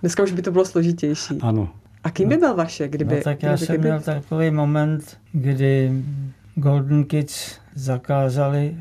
Dneska 0.02 0.24
už 0.24 0.32
by 0.32 0.42
to 0.42 0.52
bylo 0.52 0.66
složitější. 0.66 1.38
Ano. 1.42 1.70
A 2.04 2.12
kým 2.12 2.30
by 2.30 2.38
byl 2.38 2.56
vaše, 2.56 2.88
kdyby... 2.88 3.16
No 3.16 3.22
tak 3.22 3.44
já 3.44 3.58
jsem 3.58 3.68
kdyby... 3.68 3.88
měl 3.88 4.00
takový 4.00 4.52
moment, 4.52 5.18
kdy 5.32 6.04
Golden 6.56 7.04
Kids 7.04 7.58
zakázali 7.76 8.76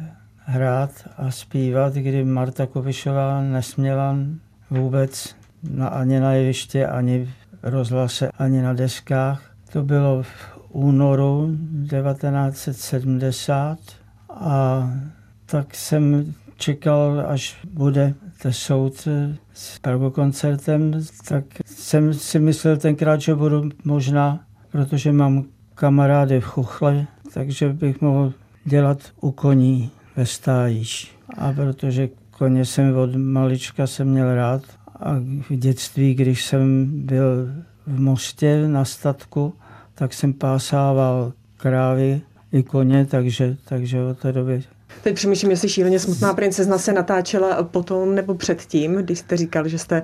hrát 0.50 0.90
a 1.16 1.30
zpívat, 1.30 1.94
kdy 1.94 2.24
Marta 2.24 2.66
Kovišová 2.66 3.40
nesměla 3.42 4.16
vůbec 4.70 5.36
na, 5.70 5.88
ani 5.88 6.20
na 6.20 6.32
jeviště, 6.32 6.86
ani 6.86 7.24
v 7.24 7.30
rozhlase, 7.62 8.30
ani 8.38 8.62
na 8.62 8.72
deskách. 8.72 9.42
To 9.72 9.82
bylo 9.82 10.22
v 10.22 10.58
únoru 10.68 11.56
1970 11.90 13.78
a 14.30 14.90
tak 15.46 15.74
jsem 15.74 16.34
čekal, 16.56 17.24
až 17.26 17.56
bude 17.72 18.14
ten 18.42 18.52
soud 18.52 19.08
s 19.52 19.80
koncertem, 20.12 20.92
tak 21.28 21.44
jsem 21.66 22.14
si 22.14 22.38
myslel 22.38 22.76
tenkrát, 22.76 23.20
že 23.20 23.34
budu 23.34 23.68
možná, 23.84 24.40
protože 24.72 25.12
mám 25.12 25.44
kamarády 25.74 26.40
v 26.40 26.44
Chuchle, 26.44 27.06
takže 27.34 27.72
bych 27.72 28.00
mohl 28.00 28.32
dělat 28.64 28.98
u 29.20 29.30
koní 29.30 29.90
ve 30.20 30.26
stájíš. 30.26 31.16
A 31.38 31.52
protože 31.52 32.08
koně 32.30 32.64
jsem 32.64 32.96
od 32.96 33.16
malička 33.16 33.86
jsem 33.86 34.08
měl 34.08 34.34
rád 34.34 34.62
a 35.00 35.14
v 35.50 35.56
dětství, 35.56 36.14
když 36.14 36.44
jsem 36.44 36.86
byl 37.06 37.48
v 37.86 38.00
Mostě 38.00 38.68
na 38.68 38.84
statku, 38.84 39.54
tak 39.94 40.14
jsem 40.14 40.32
pásával 40.32 41.32
krávy 41.56 42.20
i 42.52 42.62
koně, 42.62 43.06
takže, 43.06 43.56
takže 43.64 44.02
od 44.02 44.18
té 44.18 44.32
doby 44.32 44.62
Teď 45.02 45.14
přemýšlím, 45.14 45.50
jestli 45.50 45.68
šíleně 45.68 46.00
smutná 46.00 46.34
princezna 46.34 46.78
se 46.78 46.92
natáčela 46.92 47.62
potom 47.62 48.14
nebo 48.14 48.34
předtím, 48.34 48.94
když 48.94 49.18
jste 49.18 49.36
říkal, 49.36 49.68
že 49.68 49.78
jste 49.78 50.02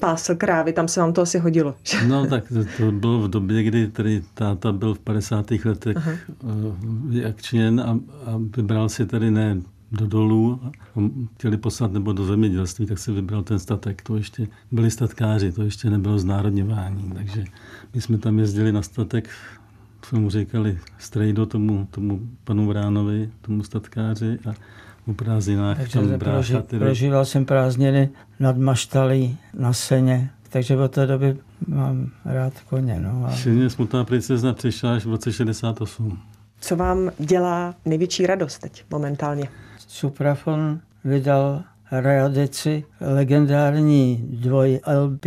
pásl 0.00 0.34
krávy, 0.34 0.72
tam 0.72 0.88
se 0.88 1.00
vám 1.00 1.12
to 1.12 1.22
asi 1.22 1.38
hodilo. 1.38 1.74
No 2.06 2.26
tak 2.26 2.48
to, 2.48 2.54
to 2.76 2.92
bylo 2.92 3.20
v 3.20 3.28
době, 3.28 3.62
kdy 3.62 3.88
tady 3.88 4.22
táta 4.34 4.72
byl 4.72 4.94
v 4.94 4.98
50. 4.98 5.50
letech 5.64 5.96
Aha. 5.96 6.12
Eh, 7.18 7.28
akčněn 7.28 7.80
a, 7.80 7.98
a 8.26 8.40
vybral 8.56 8.88
si 8.88 9.06
tady 9.06 9.30
ne 9.30 9.60
do 9.92 10.06
dolů, 10.06 10.60
chtěli 11.34 11.56
poslat 11.56 11.92
nebo 11.92 12.12
do 12.12 12.24
zemědělství, 12.24 12.86
tak 12.86 12.98
si 12.98 13.12
vybral 13.12 13.42
ten 13.42 13.58
statek. 13.58 14.02
To 14.02 14.16
ještě 14.16 14.46
byli 14.72 14.90
statkáři, 14.90 15.52
to 15.52 15.62
ještě 15.62 15.90
nebylo 15.90 16.18
znárodňování. 16.18 17.12
Takže 17.14 17.44
my 17.94 18.00
jsme 18.00 18.18
tam 18.18 18.38
jezdili 18.38 18.72
na 18.72 18.82
statek 18.82 19.28
jsme 20.04 20.18
mu 20.18 20.30
říkali 20.30 20.78
strejdo 20.98 21.46
tomu, 21.46 21.88
tomu 21.90 22.28
panu 22.44 22.66
Vránovi, 22.66 23.30
tomu 23.40 23.62
statkáři 23.62 24.38
a 24.50 24.54
u 25.08 25.14
prázdninách 25.14 25.76
takže 25.76 25.98
tam 25.98 26.08
brácha. 26.08 26.32
Proži, 26.32 26.56
tedy... 26.66 26.84
Prožíval 26.84 27.24
jsem 27.24 27.44
prázdniny 27.44 28.08
nad 28.40 28.56
Maštalí 28.56 29.38
na 29.54 29.72
Seně, 29.72 30.30
takže 30.50 30.76
od 30.76 30.90
té 30.90 31.06
doby 31.06 31.36
mám 31.66 32.10
rád 32.24 32.52
koně. 32.68 33.00
No, 33.00 33.26
a... 33.26 33.32
Silně 33.32 33.70
smutná 33.70 34.04
princezna 34.04 34.52
přišla 34.52 34.94
až 34.94 35.04
v 35.04 35.10
roce 35.10 35.32
68. 35.32 36.18
Co 36.60 36.76
vám 36.76 37.10
dělá 37.18 37.74
největší 37.84 38.26
radost 38.26 38.58
teď 38.58 38.84
momentálně? 38.90 39.48
Suprafon 39.88 40.80
vydal 41.04 41.62
readici 41.90 42.84
legendární 43.00 44.28
dvoj 44.30 44.80
LP 44.86 45.26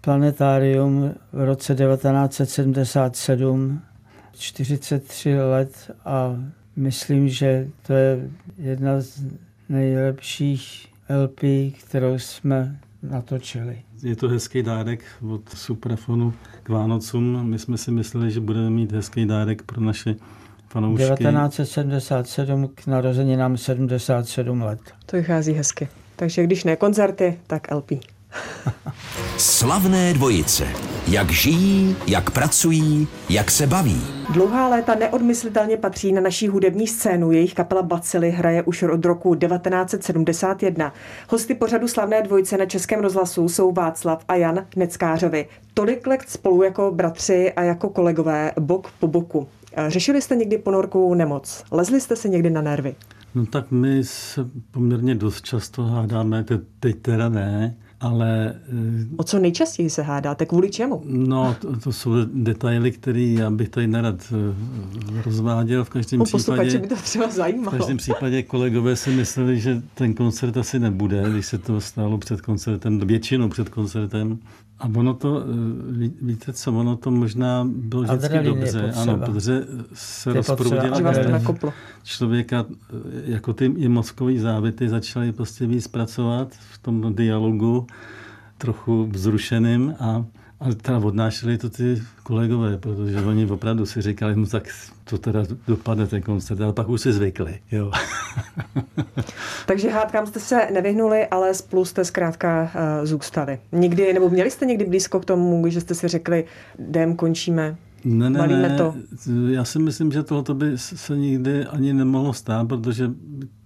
Planetarium 0.00 1.14
v 1.32 1.44
roce 1.44 1.74
1977 1.74 3.82
43 4.32 5.38
let 5.38 5.90
a 6.04 6.36
myslím, 6.78 7.28
že 7.28 7.68
to 7.86 7.92
je 7.92 8.30
jedna 8.58 9.00
z 9.00 9.20
nejlepších 9.68 10.86
LP, 11.24 11.40
kterou 11.80 12.18
jsme 12.18 12.78
natočili. 13.02 13.78
Je 14.02 14.16
to 14.16 14.28
hezký 14.28 14.62
dárek 14.62 15.04
od 15.30 15.48
Suprafonu 15.48 16.34
k 16.62 16.68
Vánocům. 16.68 17.46
My 17.50 17.58
jsme 17.58 17.78
si 17.78 17.90
mysleli, 17.90 18.30
že 18.30 18.40
budeme 18.40 18.70
mít 18.70 18.92
hezký 18.92 19.26
dárek 19.26 19.62
pro 19.62 19.80
naše 19.80 20.14
fanoušky. 20.68 21.04
1977 21.04 22.68
k 22.74 22.86
narozeninám 22.86 23.56
77 23.56 24.62
let. 24.62 24.80
To 25.06 25.16
vychází 25.16 25.52
hezky. 25.52 25.88
Takže 26.16 26.44
když 26.44 26.64
ne 26.64 26.76
koncerty, 26.76 27.38
tak 27.46 27.70
LP. 27.70 27.90
Slavné 29.36 30.14
dvojice. 30.14 30.66
Jak 31.08 31.30
žijí, 31.30 31.96
jak 32.06 32.30
pracují, 32.30 33.08
jak 33.28 33.50
se 33.50 33.66
baví. 33.66 34.17
Dlouhá 34.32 34.68
léta 34.68 34.94
neodmyslitelně 34.94 35.76
patří 35.76 36.12
na 36.12 36.20
naší 36.20 36.48
hudební 36.48 36.86
scénu. 36.86 37.32
Jejich 37.32 37.54
kapela 37.54 37.82
Bacily 37.82 38.30
hraje 38.30 38.62
už 38.62 38.82
od 38.82 39.04
roku 39.04 39.34
1971. 39.34 40.92
Hosty 41.28 41.54
pořadu 41.54 41.88
Slavné 41.88 42.22
dvojice 42.22 42.56
na 42.56 42.66
Českém 42.66 43.00
rozhlasu 43.00 43.48
jsou 43.48 43.72
Václav 43.72 44.24
a 44.28 44.34
Jan 44.34 44.66
Neckářovi. 44.76 45.48
Tolik 45.74 46.06
let 46.06 46.20
spolu 46.26 46.62
jako 46.62 46.90
bratři 46.94 47.52
a 47.52 47.62
jako 47.62 47.88
kolegové, 47.88 48.52
bok 48.60 48.90
po 49.00 49.06
boku. 49.06 49.48
Řešili 49.88 50.22
jste 50.22 50.36
někdy 50.36 50.58
ponorkovou 50.58 51.14
nemoc? 51.14 51.64
Lezli 51.70 52.00
jste 52.00 52.16
se 52.16 52.28
někdy 52.28 52.50
na 52.50 52.62
nervy? 52.62 52.94
No 53.34 53.46
tak 53.46 53.70
my 53.70 54.04
se 54.04 54.44
poměrně 54.70 55.14
dost 55.14 55.44
často 55.44 55.82
hádáme, 55.82 56.44
teď 56.80 56.96
teda 57.02 57.28
ne, 57.28 57.76
ale... 58.00 58.54
O 59.16 59.24
co 59.24 59.38
nejčastěji 59.38 59.90
se 59.90 60.02
hádáte? 60.02 60.46
Kvůli 60.46 60.70
čemu? 60.70 61.02
No, 61.04 61.56
to, 61.60 61.80
to 61.80 61.92
jsou 61.92 62.10
detaily, 62.24 62.92
které 62.92 63.20
já 63.20 63.50
bych 63.50 63.68
tady 63.68 63.86
nerad 63.86 64.32
eh, 64.32 65.22
rozváděl. 65.24 65.84
V 65.84 65.90
každém 65.90 66.18
no, 66.18 66.24
případě... 66.24 66.78
by 66.78 66.86
to 66.86 66.96
třeba 66.96 67.28
zajímalo. 67.30 67.76
V 67.76 67.78
každém 67.78 67.96
případě 67.96 68.42
kolegové 68.42 68.96
si 68.96 69.10
mysleli, 69.10 69.60
že 69.60 69.82
ten 69.94 70.14
koncert 70.14 70.56
asi 70.56 70.78
nebude, 70.78 71.24
když 71.30 71.46
se 71.46 71.58
to 71.58 71.80
stalo 71.80 72.18
před 72.18 72.40
koncertem, 72.40 72.98
většinou 72.98 73.48
před 73.48 73.68
koncertem. 73.68 74.38
A 74.80 74.86
ono 74.96 75.14
to, 75.14 75.42
eh, 75.42 76.10
víte 76.22 76.52
co, 76.52 76.72
ono 76.72 76.96
to 76.96 77.10
možná 77.10 77.68
bylo 77.70 78.02
vždycky 78.02 78.38
dobře. 78.38 78.92
Ano, 78.96 79.18
protože 79.18 79.66
se 79.92 80.32
rozproudila 80.32 81.00
člověka, 82.02 82.66
eh, 82.68 82.94
jako 83.24 83.52
ty 83.52 83.64
i 83.64 83.88
mozkové 83.88 84.38
závity 84.38 84.88
začaly 84.88 85.32
prostě 85.32 85.66
víc 85.66 85.88
pracovat 85.88 86.48
v 86.52 86.78
tom 86.78 87.14
dialogu 87.14 87.86
trochu 88.58 89.06
vzrušeným 89.12 89.94
a 90.00 90.24
ale 90.60 90.74
teda 90.74 90.98
odnášeli 90.98 91.58
to 91.58 91.70
ty 91.70 92.02
kolegové, 92.22 92.78
protože 92.78 93.20
oni 93.20 93.46
opravdu 93.46 93.86
si 93.86 94.02
říkali, 94.02 94.36
no 94.36 94.46
tak 94.46 94.68
to 95.04 95.18
teda 95.18 95.42
dopadne 95.68 96.06
ten 96.06 96.22
koncert, 96.22 96.60
ale 96.60 96.72
pak 96.72 96.88
už 96.88 97.00
si 97.00 97.12
zvykli. 97.12 97.58
Jo. 97.72 97.92
Takže 99.66 99.90
hádkám 99.90 100.26
jste 100.26 100.40
se 100.40 100.68
nevyhnuli, 100.74 101.26
ale 101.26 101.54
spolu 101.54 101.84
jste 101.84 102.04
zkrátka 102.04 102.62
uh, 102.62 103.06
zůstali. 103.06 103.58
Nikdy, 103.72 104.12
nebo 104.12 104.28
měli 104.28 104.50
jste 104.50 104.66
někdy 104.66 104.84
blízko 104.84 105.20
k 105.20 105.24
tomu, 105.24 105.68
že 105.68 105.80
jste 105.80 105.94
si 105.94 106.08
řekli, 106.08 106.44
jdem, 106.78 107.16
končíme, 107.16 107.76
ne, 108.04 108.30
ne, 108.30 108.46
ne. 108.46 108.76
to? 108.76 108.94
Já 109.48 109.64
si 109.64 109.78
myslím, 109.78 110.12
že 110.12 110.22
tohoto 110.22 110.54
by 110.54 110.78
se 110.78 111.16
nikdy 111.16 111.64
ani 111.64 111.92
nemohlo 111.92 112.32
stát, 112.32 112.68
protože 112.68 113.10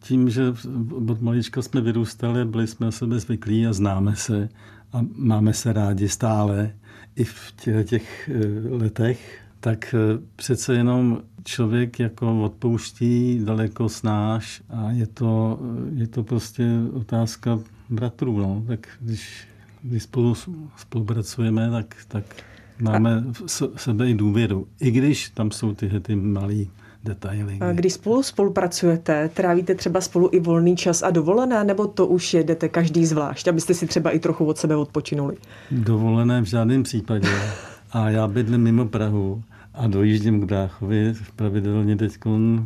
tím, 0.01 0.31
že 0.31 0.43
od 1.09 1.23
malička 1.23 1.63
jsme 1.63 1.81
vyrůstali, 1.81 2.45
byli 2.45 2.67
jsme 2.67 2.93
sebe 2.93 3.21
zvyklí 3.21 3.67
a 3.67 3.73
známe 3.73 4.17
se, 4.17 4.49
a 4.93 5.01
máme 5.17 5.53
se 5.53 5.73
rádi 5.73 6.09
stále 6.09 6.73
i 7.17 7.25
v 7.25 7.53
těch, 7.57 7.89
těch 7.89 8.31
letech, 8.71 9.41
tak 9.61 9.95
přece 10.37 10.75
jenom 10.75 11.23
člověk 11.45 12.01
jako 12.01 12.43
odpouští 12.43 13.41
daleko 13.45 13.89
snáš 13.89 14.63
a 14.69 14.91
je 14.91 15.07
to, 15.07 15.61
je 15.95 16.07
to 16.07 16.23
prostě 16.23 16.67
otázka 16.93 17.59
bratrů. 17.91 18.39
No. 18.39 18.65
Tak 18.67 18.89
když, 19.01 19.47
když 19.83 20.03
spolu 20.03 20.35
spolupracujeme, 20.77 21.71
tak, 21.71 21.97
tak 22.09 22.25
máme 22.81 23.25
v 23.47 23.61
sebe 23.77 24.11
i 24.11 24.15
důvěru. 24.15 24.69
I 24.81 24.91
když 24.91 25.29
tam 25.29 25.51
jsou 25.51 25.75
tyhle 25.75 26.01
ty 26.01 26.17
malý 26.17 26.71
detaily. 27.05 27.59
A 27.61 27.73
když 27.73 27.93
spolu 27.93 28.23
spolupracujete, 28.23 29.31
trávíte 29.35 29.75
třeba 29.75 30.01
spolu 30.01 30.29
i 30.33 30.41
volný 30.41 30.77
čas 30.77 31.03
a 31.03 31.11
dovolené, 31.11 31.65
nebo 31.65 31.87
to 31.87 32.07
už 32.07 32.35
jedete 32.35 32.69
každý 32.69 33.07
zvlášť, 33.07 33.49
abyste 33.49 33.75
si 33.75 33.87
třeba 33.87 34.11
i 34.11 34.19
trochu 34.19 34.45
od 34.45 34.59
sebe 34.59 34.77
odpočinuli? 34.77 35.37
Dovolené 35.71 36.41
v 36.41 36.45
žádném 36.45 36.83
případě. 36.83 37.29
A 37.93 38.11
já 38.11 38.29
bydlím 38.29 38.61
mimo 38.61 38.87
Prahu 38.87 39.43
a 39.75 39.87
dojíždím 39.87 40.41
k 40.41 40.45
bráchovi 40.45 41.15
pravidelně 41.37 41.97
teď 41.97 42.13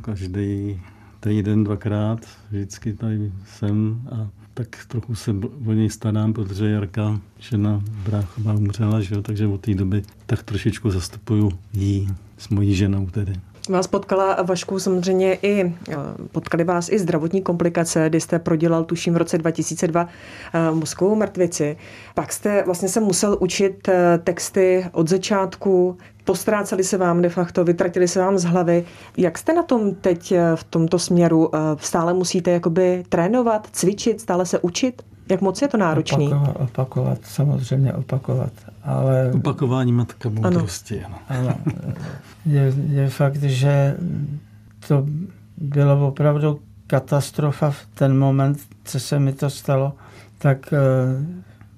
každý 0.00 0.80
týden, 1.20 1.64
dvakrát. 1.64 2.18
Vždycky 2.50 2.92
tady 2.92 3.32
jsem 3.46 4.02
a 4.10 4.28
tak 4.54 4.84
trochu 4.88 5.14
se 5.14 5.34
o 5.66 5.72
něj 5.72 5.90
starám, 5.90 6.32
protože 6.32 6.70
Jarka, 6.70 7.20
žena 7.38 7.82
bráchová, 8.04 8.54
umřela, 8.54 9.00
že 9.00 9.14
jo? 9.14 9.22
takže 9.22 9.46
od 9.46 9.60
té 9.60 9.74
doby 9.74 10.02
tak 10.26 10.42
trošičku 10.42 10.90
zastupuju 10.90 11.52
jí 11.72 12.08
s 12.38 12.48
mojí 12.48 12.74
ženou 12.74 13.06
tedy. 13.06 13.32
Vás 13.68 13.86
potkala 13.86 14.42
Vašku 14.42 14.78
samozřejmě 14.78 15.34
i, 15.34 15.74
eh, 15.88 15.94
potkali 16.32 16.64
vás 16.64 16.88
i 16.88 16.98
zdravotní 16.98 17.42
komplikace, 17.42 18.08
kdy 18.08 18.20
jste 18.20 18.38
prodělal, 18.38 18.84
tuším, 18.84 19.14
v 19.14 19.16
roce 19.16 19.38
2002 19.38 20.08
eh, 20.54 20.70
mozkovou 20.70 21.14
mrtvici. 21.14 21.76
Pak 22.14 22.32
jste 22.32 22.62
vlastně 22.66 22.88
se 22.88 23.00
musel 23.00 23.36
učit 23.40 23.88
eh, 23.88 24.18
texty 24.24 24.86
od 24.92 25.08
začátku, 25.08 25.98
postráceli 26.24 26.84
se 26.84 26.98
vám 26.98 27.22
de 27.22 27.28
facto, 27.28 27.64
vytratili 27.64 28.08
se 28.08 28.20
vám 28.20 28.38
z 28.38 28.44
hlavy. 28.44 28.84
Jak 29.16 29.38
jste 29.38 29.52
na 29.52 29.62
tom 29.62 29.94
teď 29.94 30.34
v 30.54 30.64
tomto 30.64 30.98
směru? 30.98 31.50
Stále 31.80 32.14
musíte 32.14 32.50
jakoby 32.50 33.04
trénovat, 33.08 33.68
cvičit, 33.72 34.20
stále 34.20 34.46
se 34.46 34.58
učit? 34.58 35.02
Jak 35.30 35.40
moc 35.40 35.62
je 35.62 35.68
to 35.68 35.76
náročný? 35.76 36.26
Opakovat, 36.26 36.56
opakovat 36.60 37.18
samozřejmě 37.22 37.92
opakovat. 37.92 38.52
Ale... 38.82 39.30
Opakování 39.34 39.92
matka 39.92 40.28
moudrosti. 40.28 41.04
Ano. 41.04 41.18
ano. 41.28 41.56
Je, 42.46 42.74
je 42.88 43.08
fakt, 43.08 43.42
že 43.42 43.96
to 44.88 45.06
bylo 45.56 46.08
opravdu 46.08 46.60
katastrofa 46.86 47.70
v 47.70 47.86
ten 47.94 48.18
moment, 48.18 48.58
co 48.84 49.00
se 49.00 49.18
mi 49.18 49.32
to 49.32 49.50
stalo, 49.50 49.92
tak 50.38 50.72
eh, 50.72 50.78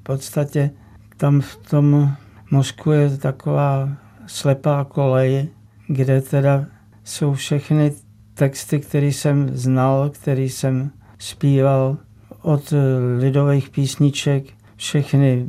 v 0.01 0.03
podstatě 0.03 0.71
tam 1.17 1.41
v 1.41 1.57
tom 1.57 2.13
mozku 2.51 2.91
je 2.91 3.17
taková 3.17 3.89
slepá 4.27 4.85
kolej, 4.85 5.49
kde 5.89 6.21
teda 6.21 6.65
jsou 7.05 7.35
všechny 7.35 7.93
texty, 8.35 8.81
které 8.81 9.07
jsem 9.07 9.49
znal, 9.57 10.11
které 10.11 10.43
jsem 10.43 10.91
zpíval 11.19 11.97
od 12.43 12.75
lidových 13.19 13.71
písniček, 13.71 14.45
všechny 14.77 15.47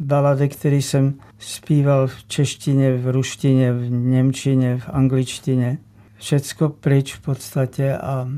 balady, 0.00 0.48
které 0.48 0.76
jsem 0.76 1.14
zpíval 1.38 2.06
v 2.06 2.24
češtině, 2.24 2.96
v 2.96 3.10
ruštině, 3.10 3.72
v 3.72 3.90
němčině, 3.90 4.78
v 4.78 4.88
angličtině. 4.88 5.78
Všecko 6.18 6.68
pryč 6.68 7.14
v 7.14 7.20
podstatě 7.20 7.96
a 7.96 8.28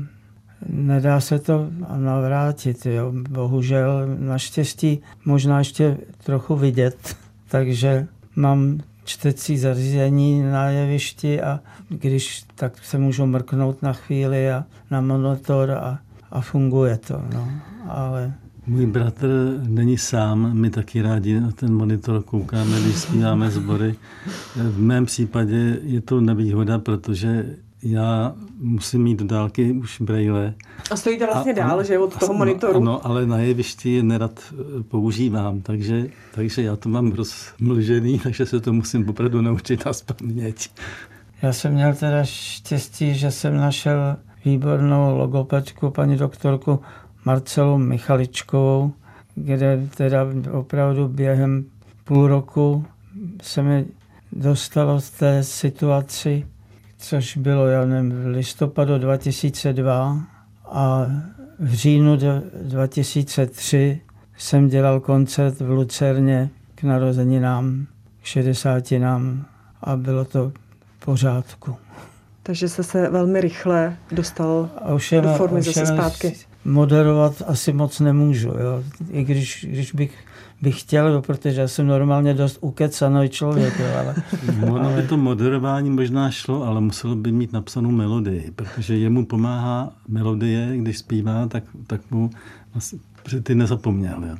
nedá 0.69 1.19
se 1.19 1.39
to 1.39 1.69
navrátit. 1.95 2.85
Jo. 2.85 3.13
Bohužel, 3.29 4.07
naštěstí 4.19 4.99
možná 5.25 5.59
ještě 5.59 5.97
trochu 6.23 6.55
vidět, 6.55 7.15
takže 7.47 8.07
mám 8.35 8.79
čtecí 9.05 9.57
zařízení 9.57 10.41
na 10.41 10.69
jevišti 10.69 11.41
a 11.41 11.59
když 11.89 12.43
tak 12.55 12.85
se 12.85 12.97
můžu 12.97 13.25
mrknout 13.25 13.81
na 13.81 13.93
chvíli 13.93 14.51
a 14.51 14.65
na 14.91 15.01
monitor 15.01 15.71
a, 15.71 15.99
a 16.33 16.41
funguje 16.41 16.97
to. 16.97 17.21
No. 17.33 17.49
Ale 17.87 18.33
můj 18.67 18.85
bratr 18.85 19.27
není 19.67 19.97
sám, 19.97 20.53
my 20.53 20.69
taky 20.69 21.01
rádi 21.01 21.39
na 21.39 21.51
ten 21.51 21.73
monitor 21.73 22.23
koukáme, 22.23 22.81
když 22.81 22.95
zpíváme 22.95 23.51
sbory. 23.51 23.95
V 24.55 24.79
mém 24.79 25.05
případě 25.05 25.79
je 25.83 26.01
to 26.01 26.21
nevýhoda, 26.21 26.79
protože 26.79 27.45
já 27.83 28.33
musím 28.59 29.03
mít 29.03 29.19
do 29.19 29.25
dálky 29.25 29.71
už 29.71 30.01
brejle. 30.01 30.53
A 30.91 30.95
stojíte 30.95 31.25
vlastně 31.25 31.51
a, 31.51 31.55
dál, 31.55 31.83
že 31.83 31.99
od 31.99 32.19
toho 32.19 32.33
monitoru? 32.33 32.77
Ano, 32.77 33.07
ale 33.07 33.25
na 33.25 33.37
jevišti 33.37 33.93
je 33.93 34.03
nerad 34.03 34.39
eh, 34.51 34.83
používám, 34.83 35.61
takže, 35.61 36.07
takže 36.35 36.61
já 36.61 36.75
to 36.75 36.89
mám 36.89 37.11
rozmlžený, 37.11 38.19
takže 38.23 38.45
se 38.45 38.59
to 38.59 38.73
musím 38.73 39.09
opravdu 39.09 39.41
naučit 39.41 39.87
a 39.87 39.91
vzpomnět. 39.91 40.55
Já 41.41 41.53
jsem 41.53 41.73
měl 41.73 41.93
teda 41.93 42.23
štěstí, 42.23 43.15
že 43.15 43.31
jsem 43.31 43.57
našel 43.57 44.17
výbornou 44.45 45.17
logopedku, 45.17 45.89
paní 45.89 46.17
doktorku 46.17 46.79
Marcelu 47.25 47.77
Michaličkovou, 47.77 48.91
kde 49.35 49.87
teda 49.97 50.25
opravdu 50.51 51.07
během 51.07 51.65
půl 52.03 52.27
roku 52.27 52.85
se 53.41 53.63
mi 53.63 53.85
dostalo 54.31 55.01
z 55.01 55.09
té 55.09 55.43
situaci, 55.43 56.47
což 56.97 57.37
bylo, 57.37 57.67
já 57.67 57.85
nevím, 57.85 58.11
v 58.11 58.27
listopadu 58.27 58.97
2002 58.97 60.19
a 60.65 61.05
v 61.59 61.73
říjnu 61.73 62.17
2003 62.61 64.01
jsem 64.37 64.67
dělal 64.67 64.99
koncert 64.99 65.59
v 65.59 65.69
Lucerně 65.69 66.49
k 66.75 66.83
narozeninám, 66.83 67.85
k 68.21 68.25
60 68.25 68.91
nám 68.91 69.45
a 69.81 69.95
bylo 69.95 70.25
to 70.25 70.49
v 70.49 71.05
pořádku. 71.05 71.75
Takže 72.43 72.69
jste 72.69 72.83
se 72.83 73.09
velmi 73.09 73.41
rychle 73.41 73.97
dostal 74.11 74.69
ovšem, 74.93 75.23
do 75.23 75.33
formy 75.33 75.59
ovšem, 75.59 75.73
zase 75.73 75.93
zpátky 75.93 76.35
moderovat 76.65 77.41
asi 77.47 77.73
moc 77.73 77.99
nemůžu, 77.99 78.47
jo. 78.47 78.83
I 79.11 79.23
když, 79.23 79.65
když 79.69 79.91
bych, 79.91 80.17
bych 80.61 80.79
chtěl, 80.79 81.07
jo, 81.07 81.21
protože 81.21 81.61
já 81.61 81.67
jsem 81.67 81.87
normálně 81.87 82.33
dost 82.33 82.57
ukecaný 82.61 83.29
člověk, 83.29 83.79
jo, 83.79 83.85
ale... 83.99 84.15
Ono 84.71 84.95
by 84.95 85.07
to 85.07 85.17
moderování 85.17 85.89
možná 85.89 86.31
šlo, 86.31 86.63
ale 86.63 86.81
muselo 86.81 87.15
by 87.15 87.31
mít 87.31 87.53
napsanou 87.53 87.91
melodii, 87.91 88.51
protože 88.55 88.97
jemu 88.97 89.25
pomáhá 89.25 89.93
melodie, 90.07 90.77
když 90.77 90.97
zpívá, 90.97 91.47
tak, 91.47 91.63
tak 91.87 92.11
mu 92.11 92.29
vlastně, 92.73 92.99
ty 93.43 93.55
nezapomněl, 93.55 94.23
jo. 94.29 94.35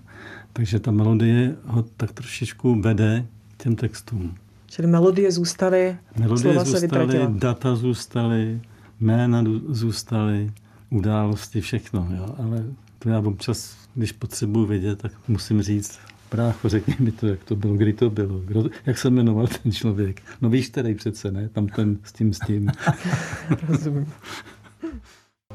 Takže 0.54 0.80
ta 0.80 0.92
melodie 0.92 1.56
ho 1.66 1.86
tak 1.98 2.12
trošičku 2.12 2.82
vede 2.82 3.26
těm 3.58 3.76
textům. 3.76 4.36
Čili 4.74 4.88
melodie 4.88 5.32
zůstaly, 5.32 5.98
melodie 6.20 6.42
slova 6.42 6.64
zůstaly, 6.64 7.12
se 7.12 7.28
data 7.30 7.76
zůstaly, 7.76 8.62
jména 9.00 9.44
zůstaly, 9.70 10.52
události, 10.90 11.62
všechno. 11.62 12.08
Jo? 12.18 12.36
Ale 12.38 12.64
to 13.00 13.10
já 13.10 13.20
občas, 13.20 13.78
když 13.96 14.12
potřebuji 14.12 14.66
vědět, 14.66 15.00
tak 15.00 15.12
musím 15.28 15.62
říct, 15.62 16.00
Brácho, 16.32 16.70
řekni 16.70 16.96
mi 17.00 17.12
to, 17.12 17.28
jak 17.28 17.44
to 17.44 17.56
bylo, 17.56 17.74
kdy 17.74 17.94
to 17.94 18.10
bylo, 18.10 18.40
kdo, 18.40 18.70
jak 18.86 18.98
se 18.98 19.10
jmenoval 19.10 19.48
ten 19.48 19.72
člověk. 19.72 20.22
No 20.42 20.50
víš, 20.50 20.70
který 20.70 20.96
přece, 20.96 21.32
ne? 21.32 21.50
Tam 21.50 21.68
ten 21.68 21.98
s 22.04 22.14
tím, 22.14 22.34
s 22.34 22.40
tím. 22.40 22.72
Rozumím. 23.68 24.06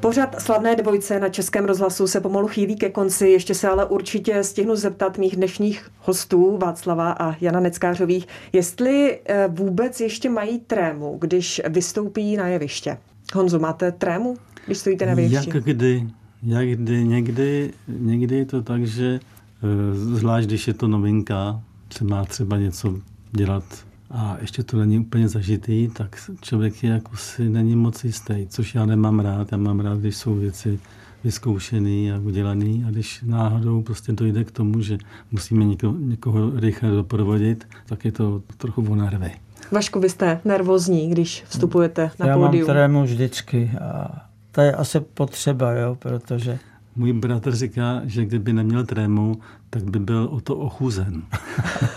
Pořad 0.00 0.42
slavné 0.42 0.76
dvojce 0.76 1.20
na 1.20 1.28
Českém 1.28 1.64
rozhlasu 1.64 2.06
se 2.06 2.20
pomalu 2.20 2.48
chýlí 2.48 2.76
ke 2.76 2.90
konci, 2.90 3.28
ještě 3.28 3.54
se 3.54 3.68
ale 3.68 3.84
určitě 3.84 4.44
stihnu 4.44 4.76
zeptat 4.76 5.18
mých 5.18 5.36
dnešních 5.36 5.90
hostů 5.98 6.58
Václava 6.58 7.12
a 7.12 7.36
Jana 7.40 7.60
Neckářových, 7.60 8.26
jestli 8.52 9.20
eh, 9.24 9.48
vůbec 9.48 10.00
ještě 10.00 10.30
mají 10.30 10.58
trému, 10.58 11.18
když 11.20 11.60
vystoupí 11.68 12.36
na 12.36 12.48
jeviště. 12.48 12.98
Honzo, 13.34 13.58
máte 13.58 13.92
trému? 13.92 14.36
když 14.66 14.78
stojíte 14.78 15.06
na 15.06 15.14
větší? 15.14 15.34
Jak 15.34 15.64
kdy, 15.64 16.08
jak 16.42 16.68
kdy, 16.68 17.04
někdy, 17.04 17.72
někdy 17.88 18.36
je 18.36 18.44
to 18.44 18.62
tak, 18.62 18.86
že 18.86 19.20
eh, 19.62 19.94
zvlášť 19.94 20.46
když 20.46 20.68
je 20.68 20.74
to 20.74 20.88
novinka, 20.88 21.60
se 21.90 22.04
má 22.04 22.24
třeba 22.24 22.56
něco 22.56 22.94
dělat 23.32 23.64
a 24.10 24.36
ještě 24.40 24.62
to 24.62 24.76
není 24.76 24.98
úplně 24.98 25.28
zažitý, 25.28 25.88
tak 25.88 26.30
člověk 26.40 26.84
je 26.84 26.90
jako 26.90 27.16
si 27.16 27.48
není 27.48 27.76
moc 27.76 28.04
jistý, 28.04 28.46
což 28.48 28.74
já 28.74 28.86
nemám 28.86 29.20
rád. 29.20 29.52
Já 29.52 29.58
mám 29.58 29.80
rád, 29.80 29.98
když 29.98 30.16
jsou 30.16 30.34
věci 30.34 30.78
vyzkoušený 31.24 32.12
a 32.12 32.18
udělaný 32.18 32.84
a 32.88 32.90
když 32.90 33.22
náhodou 33.26 33.82
prostě 33.82 34.12
dojde 34.12 34.44
k 34.44 34.50
tomu, 34.50 34.82
že 34.82 34.98
musíme 35.30 35.64
někoho, 35.64 35.94
někoho 35.98 36.50
rychle 36.60 36.90
doprovodit, 36.90 37.68
tak 37.86 38.04
je 38.04 38.12
to 38.12 38.42
trochu 38.56 38.86
o 38.88 38.94
nervy. 38.94 39.30
Vašku, 39.72 40.00
vy 40.00 40.08
jste 40.10 40.40
nervózní, 40.44 41.10
když 41.10 41.44
vstupujete 41.48 42.10
na 42.18 42.26
Já 42.26 42.34
pódium. 42.36 42.54
Já 42.54 42.66
mám 42.66 42.74
trému 42.74 43.02
vždycky 43.02 43.70
a 43.80 44.22
to 44.52 44.60
je 44.60 44.72
asi 44.72 45.00
potřeba, 45.00 45.72
jo, 45.72 45.96
protože... 45.98 46.58
Můj 46.98 47.12
bratr 47.12 47.54
říká, 47.54 48.00
že 48.04 48.24
kdyby 48.24 48.52
neměl 48.52 48.86
trému, 48.86 49.40
tak 49.70 49.90
by 49.90 49.98
byl 49.98 50.28
o 50.32 50.40
to 50.40 50.56
ochuzen. 50.56 51.22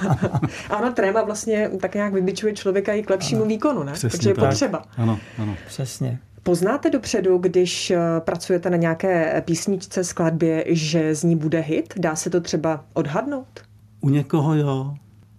ano, 0.70 0.94
tréma 0.94 1.24
vlastně 1.24 1.70
tak 1.82 1.96
nějak 1.96 2.14
vybičuje 2.14 2.54
člověka 2.54 2.94
i 2.94 3.04
k 3.04 3.10
lepšímu 3.10 3.42
ano, 3.42 3.50
výkonu, 3.50 3.84
ne? 3.84 3.94
Takže 4.02 4.30
je 4.30 4.36
tak. 4.36 4.50
potřeba. 4.50 4.84
Ano, 4.98 5.20
ano. 5.38 5.56
Přesně. 5.68 6.20
Poznáte 6.44 6.90
dopředu, 6.90 7.38
když 7.38 7.92
eh, 7.92 8.00
pracujete 8.20 8.70
na 8.70 8.78
nějaké 8.78 9.42
písničce, 9.46 10.04
skladbě, 10.04 10.64
že 10.68 11.16
z 11.16 11.24
ní 11.24 11.36
bude 11.36 11.60
hit? 11.60 11.94
Dá 11.98 12.16
se 12.16 12.30
to 12.30 12.42
třeba 12.42 12.86
odhadnout? 12.94 13.62
U 14.02 14.10
někoho 14.10 14.56
jo, 14.56 14.94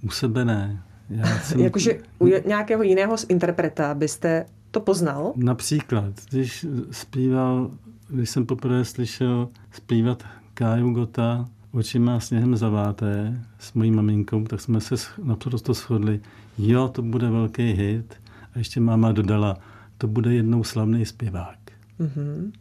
u 0.05 0.11
sebe 0.11 0.45
ne. 0.45 0.83
Já 1.11 1.39
jsem... 1.43 1.61
Jakože 1.61 1.99
u 2.19 2.27
nějakého 2.27 2.83
jiného 2.83 3.17
interpreta 3.29 3.95
byste 3.95 4.47
to 4.71 4.81
poznal? 4.81 5.33
Například, 5.37 6.13
když 6.31 6.67
zpíval, 6.91 7.71
když 8.13 8.31
jsem 8.31 8.47
poprvé 8.47 8.85
slyšel 8.85 9.49
zpívat 9.71 10.25
Káju 10.55 10.91
Gota 10.91 11.49
očima 11.73 12.21
sněhem 12.21 12.57
zaváté 12.57 13.41
s 13.59 13.73
mojí 13.73 13.91
maminkou, 13.91 14.45
tak 14.45 14.61
jsme 14.61 14.81
se 14.81 14.95
naprosto 15.23 15.75
shodli, 15.75 16.21
jo, 16.59 16.89
to 16.89 17.03
bude 17.03 17.31
velký 17.31 17.73
hit. 17.73 18.15
A 18.55 18.59
ještě 18.59 18.81
máma 18.81 19.13
dodala, 19.13 19.57
to 19.99 20.07
bude 20.07 20.35
jednou 20.35 20.65
slavný 20.65 21.07
zpěvák. 21.07 21.59
Uh-huh. 22.01 22.53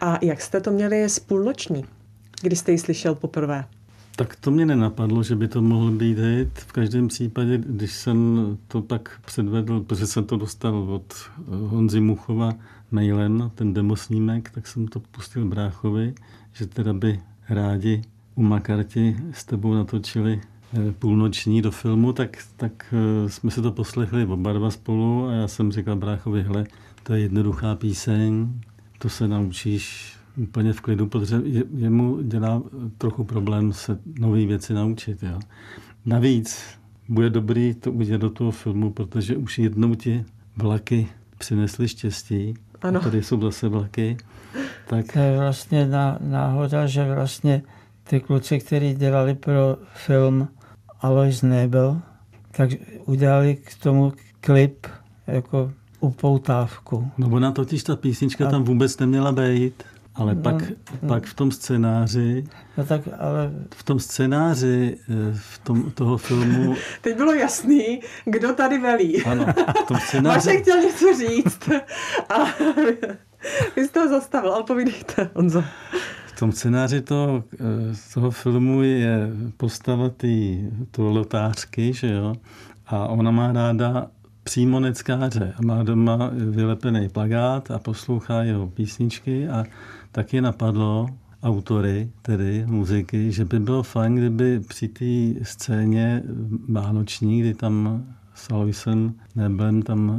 A 0.00 0.18
jak 0.22 0.40
jste 0.40 0.60
to 0.60 0.70
měli 0.70 1.04
s 1.04 1.18
půlnoční, 1.18 1.84
kdy 2.42 2.56
jste 2.56 2.72
ji 2.72 2.78
slyšel 2.78 3.14
poprvé? 3.14 3.64
Tak 4.16 4.36
to 4.36 4.50
mě 4.50 4.66
nenapadlo, 4.66 5.22
že 5.22 5.36
by 5.36 5.48
to 5.48 5.62
mohl 5.62 5.90
být 5.90 6.18
hit. 6.18 6.58
V 6.58 6.72
každém 6.72 7.08
případě, 7.08 7.58
když 7.58 7.92
jsem 7.92 8.58
to 8.68 8.82
tak 8.82 9.20
předvedl, 9.24 9.80
protože 9.80 10.06
jsem 10.06 10.24
to 10.24 10.36
dostal 10.36 10.76
od 10.76 11.14
Honzy 11.46 12.00
Muchova 12.00 12.52
mailem, 12.90 13.50
ten 13.54 13.74
demosnímek, 13.74 14.50
tak 14.50 14.66
jsem 14.66 14.88
to 14.88 15.00
pustil 15.00 15.44
bráchovi, 15.44 16.14
že 16.52 16.66
teda 16.66 16.92
by 16.92 17.20
rádi 17.48 18.02
u 18.34 18.42
Makarti 18.42 19.16
s 19.32 19.44
tebou 19.44 19.74
natočili 19.74 20.40
eh, 20.40 20.92
půlnoční 20.92 21.62
do 21.62 21.70
filmu, 21.70 22.12
tak, 22.12 22.36
tak 22.56 22.94
eh, 22.94 23.28
jsme 23.28 23.50
si 23.50 23.62
to 23.62 23.72
poslechli 23.72 24.26
oba 24.26 24.52
dva 24.52 24.70
spolu 24.70 25.26
a 25.26 25.32
já 25.32 25.48
jsem 25.48 25.72
říkal 25.72 25.96
bráchovi, 25.96 26.42
hele, 26.42 26.66
to 27.02 27.14
je 27.14 27.20
jednoduchá 27.20 27.74
píseň, 27.74 28.48
to 28.98 29.08
se 29.08 29.28
naučíš 29.28 30.16
úplně 30.36 30.72
v 30.72 30.80
klidu, 30.80 31.06
protože 31.06 31.42
jemu 31.76 32.22
dělá 32.22 32.62
trochu 32.98 33.24
problém 33.24 33.72
se 33.72 33.98
nové 34.18 34.46
věci 34.46 34.74
naučit. 34.74 35.22
Jo. 35.22 35.40
Navíc 36.06 36.64
bude 37.08 37.30
dobrý 37.30 37.74
to 37.74 37.92
udělat 37.92 38.20
do 38.20 38.30
toho 38.30 38.50
filmu, 38.50 38.90
protože 38.90 39.36
už 39.36 39.58
jednou 39.58 39.94
ti 39.94 40.24
vlaky 40.56 41.08
přinesly 41.38 41.88
štěstí. 41.88 42.54
Ano. 42.82 43.00
A 43.00 43.02
tady 43.02 43.22
jsou 43.22 43.40
zase 43.40 43.68
vlaky. 43.68 44.16
Tak... 44.88 45.12
To 45.12 45.18
je 45.18 45.38
vlastně 45.38 45.88
náhoda, 46.20 46.86
že 46.86 47.14
vlastně 47.14 47.62
ty 48.04 48.20
kluci, 48.20 48.58
kteří 48.58 48.94
dělali 48.94 49.34
pro 49.34 49.76
film 49.94 50.48
Alois 51.00 51.42
Nebel, 51.42 52.00
tak 52.50 52.70
udělali 53.04 53.56
k 53.56 53.82
tomu 53.82 54.12
klip 54.40 54.86
jako 55.26 55.72
upoutávku. 56.00 57.10
No 57.18 57.28
ona 57.28 57.52
totiž 57.52 57.82
ta 57.82 57.96
písnička 57.96 58.48
a... 58.48 58.50
tam 58.50 58.64
vůbec 58.64 58.98
neměla 58.98 59.32
být. 59.32 59.82
Ale 60.14 60.34
no, 60.34 60.42
pak, 60.42 60.62
no. 61.02 61.08
pak 61.08 61.24
v 61.24 61.34
tom 61.34 61.50
scénáři, 61.50 62.44
no 62.78 62.84
tak, 62.84 63.00
ale... 63.18 63.50
v 63.74 63.82
tom 63.82 64.00
scénáři 64.00 64.98
eh, 65.10 65.14
v 65.34 65.58
tom, 65.58 65.90
toho 65.90 66.16
filmu... 66.16 66.74
Teď 67.00 67.16
bylo 67.16 67.32
jasný, 67.32 68.00
kdo 68.24 68.54
tady 68.54 68.78
velí. 68.78 69.24
Ano, 69.24 69.46
v 69.84 69.86
tom 69.88 69.96
scénáři... 70.06 70.48
Máš 70.48 70.62
chtěl 70.62 70.80
něco 70.80 71.06
říct. 71.18 71.68
A 72.28 72.44
vy 73.76 73.86
jste 73.86 74.00
ho 74.00 74.08
zastavil, 74.08 74.52
ale 74.52 74.64
povídejte, 74.64 75.30
Honzo. 75.34 75.64
V 76.26 76.38
tom 76.38 76.52
scénáři 76.52 77.00
toho, 77.00 77.44
eh, 77.54 77.94
toho 78.14 78.30
filmu 78.30 78.82
je 78.82 79.30
postava 79.56 80.08
tý, 80.08 80.64
lotářky, 80.98 81.92
že 81.92 82.12
jo? 82.12 82.34
A 82.86 83.06
ona 83.06 83.30
má 83.30 83.52
ráda 83.52 84.06
přímo 84.44 84.80
neckáře 84.80 85.54
a 85.56 85.62
má 85.62 85.82
doma 85.82 86.30
vylepený 86.32 87.08
plagát 87.08 87.70
a 87.70 87.78
poslouchá 87.78 88.42
jeho 88.42 88.66
písničky 88.66 89.48
a 89.48 89.64
taky 90.12 90.40
napadlo 90.40 91.06
autory, 91.42 92.10
tedy 92.22 92.64
muziky, 92.66 93.32
že 93.32 93.44
by 93.44 93.60
bylo 93.60 93.82
fajn, 93.82 94.14
kdyby 94.14 94.60
při 94.60 94.88
té 94.88 95.44
scéně 95.44 96.22
vánoční, 96.68 97.40
kdy 97.40 97.54
tam 97.54 98.04
s 98.34 98.50
Aloisem 98.50 99.14
Nebem 99.36 99.82
tam 99.82 100.08
uh, 100.08 100.16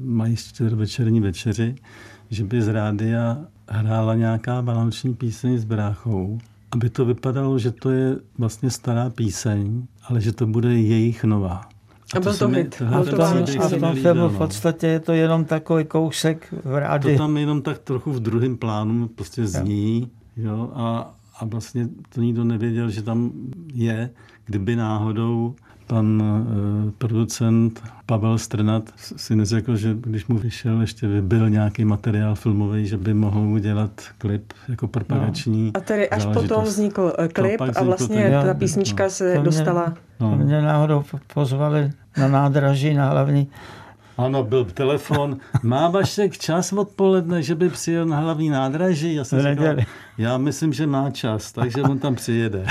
mají 0.00 0.36
večerní 0.74 1.20
večeři, 1.20 1.74
že 2.30 2.44
by 2.44 2.62
z 2.62 2.68
rádia 2.68 3.38
hrála 3.68 4.14
nějaká 4.14 4.60
vánoční 4.60 5.14
píseň 5.14 5.58
s 5.58 5.64
bráchou, 5.64 6.38
aby 6.70 6.90
to 6.90 7.04
vypadalo, 7.04 7.58
že 7.58 7.70
to 7.70 7.90
je 7.90 8.16
vlastně 8.38 8.70
stará 8.70 9.10
píseň, 9.10 9.86
ale 10.02 10.20
že 10.20 10.32
to 10.32 10.46
bude 10.46 10.74
jejich 10.74 11.24
nová. 11.24 11.75
A, 12.14 12.20
byl 12.20 12.36
to 12.36 12.48
hit. 12.48 12.82
A 12.92 13.00
v 13.00 13.10
tom, 13.10 13.20
a 13.60 13.68
v 13.68 13.80
tom 13.80 13.94
filmu 13.94 14.28
v 14.28 14.38
podstatě 14.38 14.86
je 14.86 15.00
to 15.00 15.12
jenom 15.12 15.44
takový 15.44 15.84
kousek 15.84 16.54
v 16.64 16.78
rádi. 16.78 17.12
To 17.12 17.18
tam 17.18 17.36
jenom 17.36 17.62
tak 17.62 17.78
trochu 17.78 18.12
v 18.12 18.20
druhém 18.20 18.56
plánu 18.56 19.08
prostě 19.08 19.46
zní. 19.46 20.10
Jo, 20.36 20.70
a, 20.74 21.14
a 21.38 21.44
vlastně 21.44 21.88
to 22.14 22.20
nikdo 22.20 22.44
nevěděl, 22.44 22.90
že 22.90 23.02
tam 23.02 23.30
je, 23.72 24.10
kdyby 24.44 24.76
náhodou 24.76 25.54
pan 25.86 26.22
uh, 26.22 26.90
producent 26.98 27.82
Pavel 28.06 28.38
Strnat 28.38 28.82
si 28.96 29.36
neřekl, 29.36 29.76
že 29.76 29.96
když 30.00 30.26
mu 30.26 30.38
vyšel, 30.38 30.80
ještě 30.80 31.20
byl 31.20 31.50
nějaký 31.50 31.84
materiál 31.84 32.34
filmový, 32.34 32.86
že 32.86 32.96
by 32.96 33.14
mohl 33.14 33.40
udělat 33.40 33.90
klip 34.18 34.52
jako 34.68 34.88
propagační. 34.88 35.64
No. 35.64 35.70
A 35.74 35.80
tedy 35.80 36.08
až 36.08 36.26
potom 36.26 36.64
vznikl 36.64 37.12
eh, 37.18 37.28
klip 37.28 37.60
a 37.76 37.82
vlastně 37.82 38.22
ten, 38.22 38.46
ta 38.46 38.54
písnička 38.54 39.04
no. 39.04 39.10
se 39.10 39.32
to 39.32 39.40
mě, 39.40 39.44
dostala. 39.44 39.94
No. 40.20 40.36
Mě 40.36 40.62
náhodou 40.62 41.04
pozvali 41.34 41.90
na 42.18 42.28
nádraží 42.28 42.94
na 42.94 43.10
hlavní 43.10 43.48
ano, 44.16 44.44
byl 44.44 44.64
telefon. 44.64 45.36
Má 45.62 45.88
Vašek 45.88 46.38
čas 46.38 46.72
odpoledne, 46.72 47.42
že 47.42 47.54
by 47.54 47.68
přijel 47.68 48.06
na 48.06 48.16
hlavní 48.16 48.48
nádraží? 48.48 49.14
Já 49.14 49.24
jsem 49.24 49.42
říkal, 49.42 49.76
já 50.18 50.38
myslím, 50.38 50.72
že 50.72 50.86
má 50.86 51.10
čas, 51.10 51.52
takže 51.52 51.82
on 51.82 51.98
tam 51.98 52.14
přijede. 52.14 52.66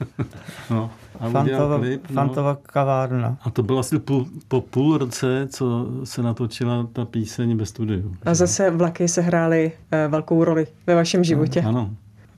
no. 0.70 0.90
A 1.20 1.30
Fantova, 1.30 1.78
klip, 1.78 2.10
no. 2.10 2.14
Fantova 2.14 2.58
kavárna. 2.62 3.36
A 3.42 3.50
to 3.50 3.62
bylo 3.62 3.78
asi 3.78 3.98
půl, 3.98 4.26
po 4.48 4.60
půl 4.60 4.98
roce, 4.98 5.46
co 5.50 5.86
se 6.04 6.22
natočila 6.22 6.86
ta 6.92 7.04
píseň 7.04 7.56
ve 7.56 7.66
studiu. 7.66 8.14
A 8.24 8.34
zase 8.34 8.70
vlaky 8.70 9.08
se 9.08 9.20
hrály 9.20 9.72
uh, 9.72 10.12
velkou 10.12 10.44
roli 10.44 10.66
ve 10.86 10.94
vašem 10.94 11.24
životě. 11.24 11.62
Ano. 11.62 11.90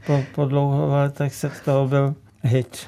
Po, 0.07 0.25
po 0.35 0.45
dlouho 0.45 0.89
letech 0.89 1.35
se 1.35 1.51
z 1.51 1.61
toho 1.61 1.89
byl 1.89 2.15
hit. 2.43 2.87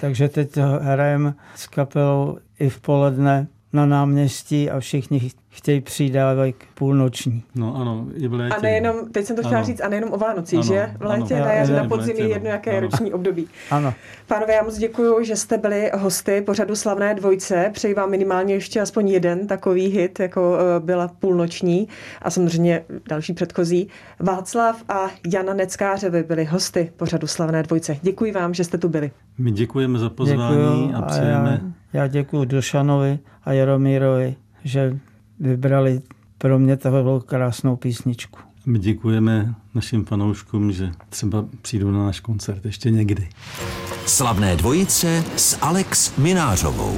Takže 0.00 0.28
teď 0.28 0.56
hrajeme 0.80 1.34
s 1.54 1.66
kapelou 1.66 2.38
i 2.58 2.68
v 2.68 2.80
poledne 2.80 3.46
na 3.76 3.86
náměstí 3.86 4.70
a 4.70 4.80
všichni 4.80 5.30
chtějí 5.56 5.80
přidávat 5.80 6.54
půlnoční. 6.74 7.42
No 7.54 7.76
ano, 7.76 8.06
i 8.14 8.28
v 8.28 8.34
létě. 8.34 8.56
A 8.56 8.60
nejenom, 8.60 8.96
teď 9.12 9.26
jsem 9.26 9.36
to 9.36 9.42
chtěla 9.42 9.56
ano. 9.56 9.66
říct, 9.66 9.80
a 9.80 9.88
nejenom 9.88 10.12
o 10.12 10.16
Vánocích, 10.16 10.58
ano, 10.58 10.68
že? 10.68 10.90
V 10.98 11.02
létě, 11.02 11.34
ano. 11.34 11.44
na 11.44 11.52
jaře, 11.52 11.76
na 11.76 11.88
podzim 11.88 12.16
je 12.16 12.28
jedno, 12.28 12.48
jaké 12.50 12.74
je 12.74 12.80
roční 12.80 13.12
období. 13.12 13.48
Ano. 13.70 13.94
Pánové, 14.26 14.52
já 14.52 14.62
moc 14.62 14.78
děkuji, 14.78 15.24
že 15.24 15.36
jste 15.36 15.58
byli 15.58 15.90
hosty 15.94 16.40
pořadu 16.40 16.76
Slavné 16.76 17.14
dvojce. 17.14 17.70
Přeji 17.72 17.94
vám 17.94 18.10
minimálně 18.10 18.54
ještě 18.54 18.80
aspoň 18.80 19.08
jeden 19.08 19.46
takový 19.46 19.86
hit, 19.86 20.20
jako 20.20 20.58
eh, 20.58 20.80
byla 20.80 21.08
půlnoční 21.08 21.88
a 22.22 22.30
samozřejmě 22.30 22.84
další 23.08 23.32
předchozí. 23.32 23.88
Václav 24.20 24.84
a 24.88 25.10
Jana 25.32 25.54
Neckářevi 25.54 26.22
byli 26.22 26.44
hosty 26.44 26.92
pořadu 26.96 27.26
Slavné 27.26 27.62
dvojce. 27.62 27.96
Děkuji 28.02 28.32
vám, 28.32 28.54
že 28.54 28.64
jste 28.64 28.78
tu 28.78 28.88
byli. 28.88 29.10
My 29.38 29.50
děkujeme 29.50 29.98
za 29.98 30.10
pozvání 30.10 30.56
děkuju 30.56 30.96
a 30.96 31.02
přejeme. 31.02 31.60
Já, 31.64 31.70
já 31.96 32.06
děkuji 32.06 32.44
Dušanovi 32.44 33.18
a 33.44 33.52
Jaromírovi, 33.52 34.36
že 34.64 34.98
vybrali 35.40 36.00
pro 36.38 36.58
mě 36.58 36.76
takovou 36.76 37.20
krásnou 37.20 37.76
písničku. 37.76 38.38
My 38.66 38.78
děkujeme 38.78 39.54
našim 39.74 40.04
fanouškům, 40.04 40.72
že 40.72 40.92
třeba 41.08 41.44
přijdou 41.62 41.90
na 41.90 41.98
náš 41.98 42.20
koncert 42.20 42.64
ještě 42.64 42.90
někdy. 42.90 43.28
Slavné 44.06 44.56
dvojice 44.56 45.24
s 45.36 45.58
Alex 45.60 46.16
Minářovou. 46.16 46.96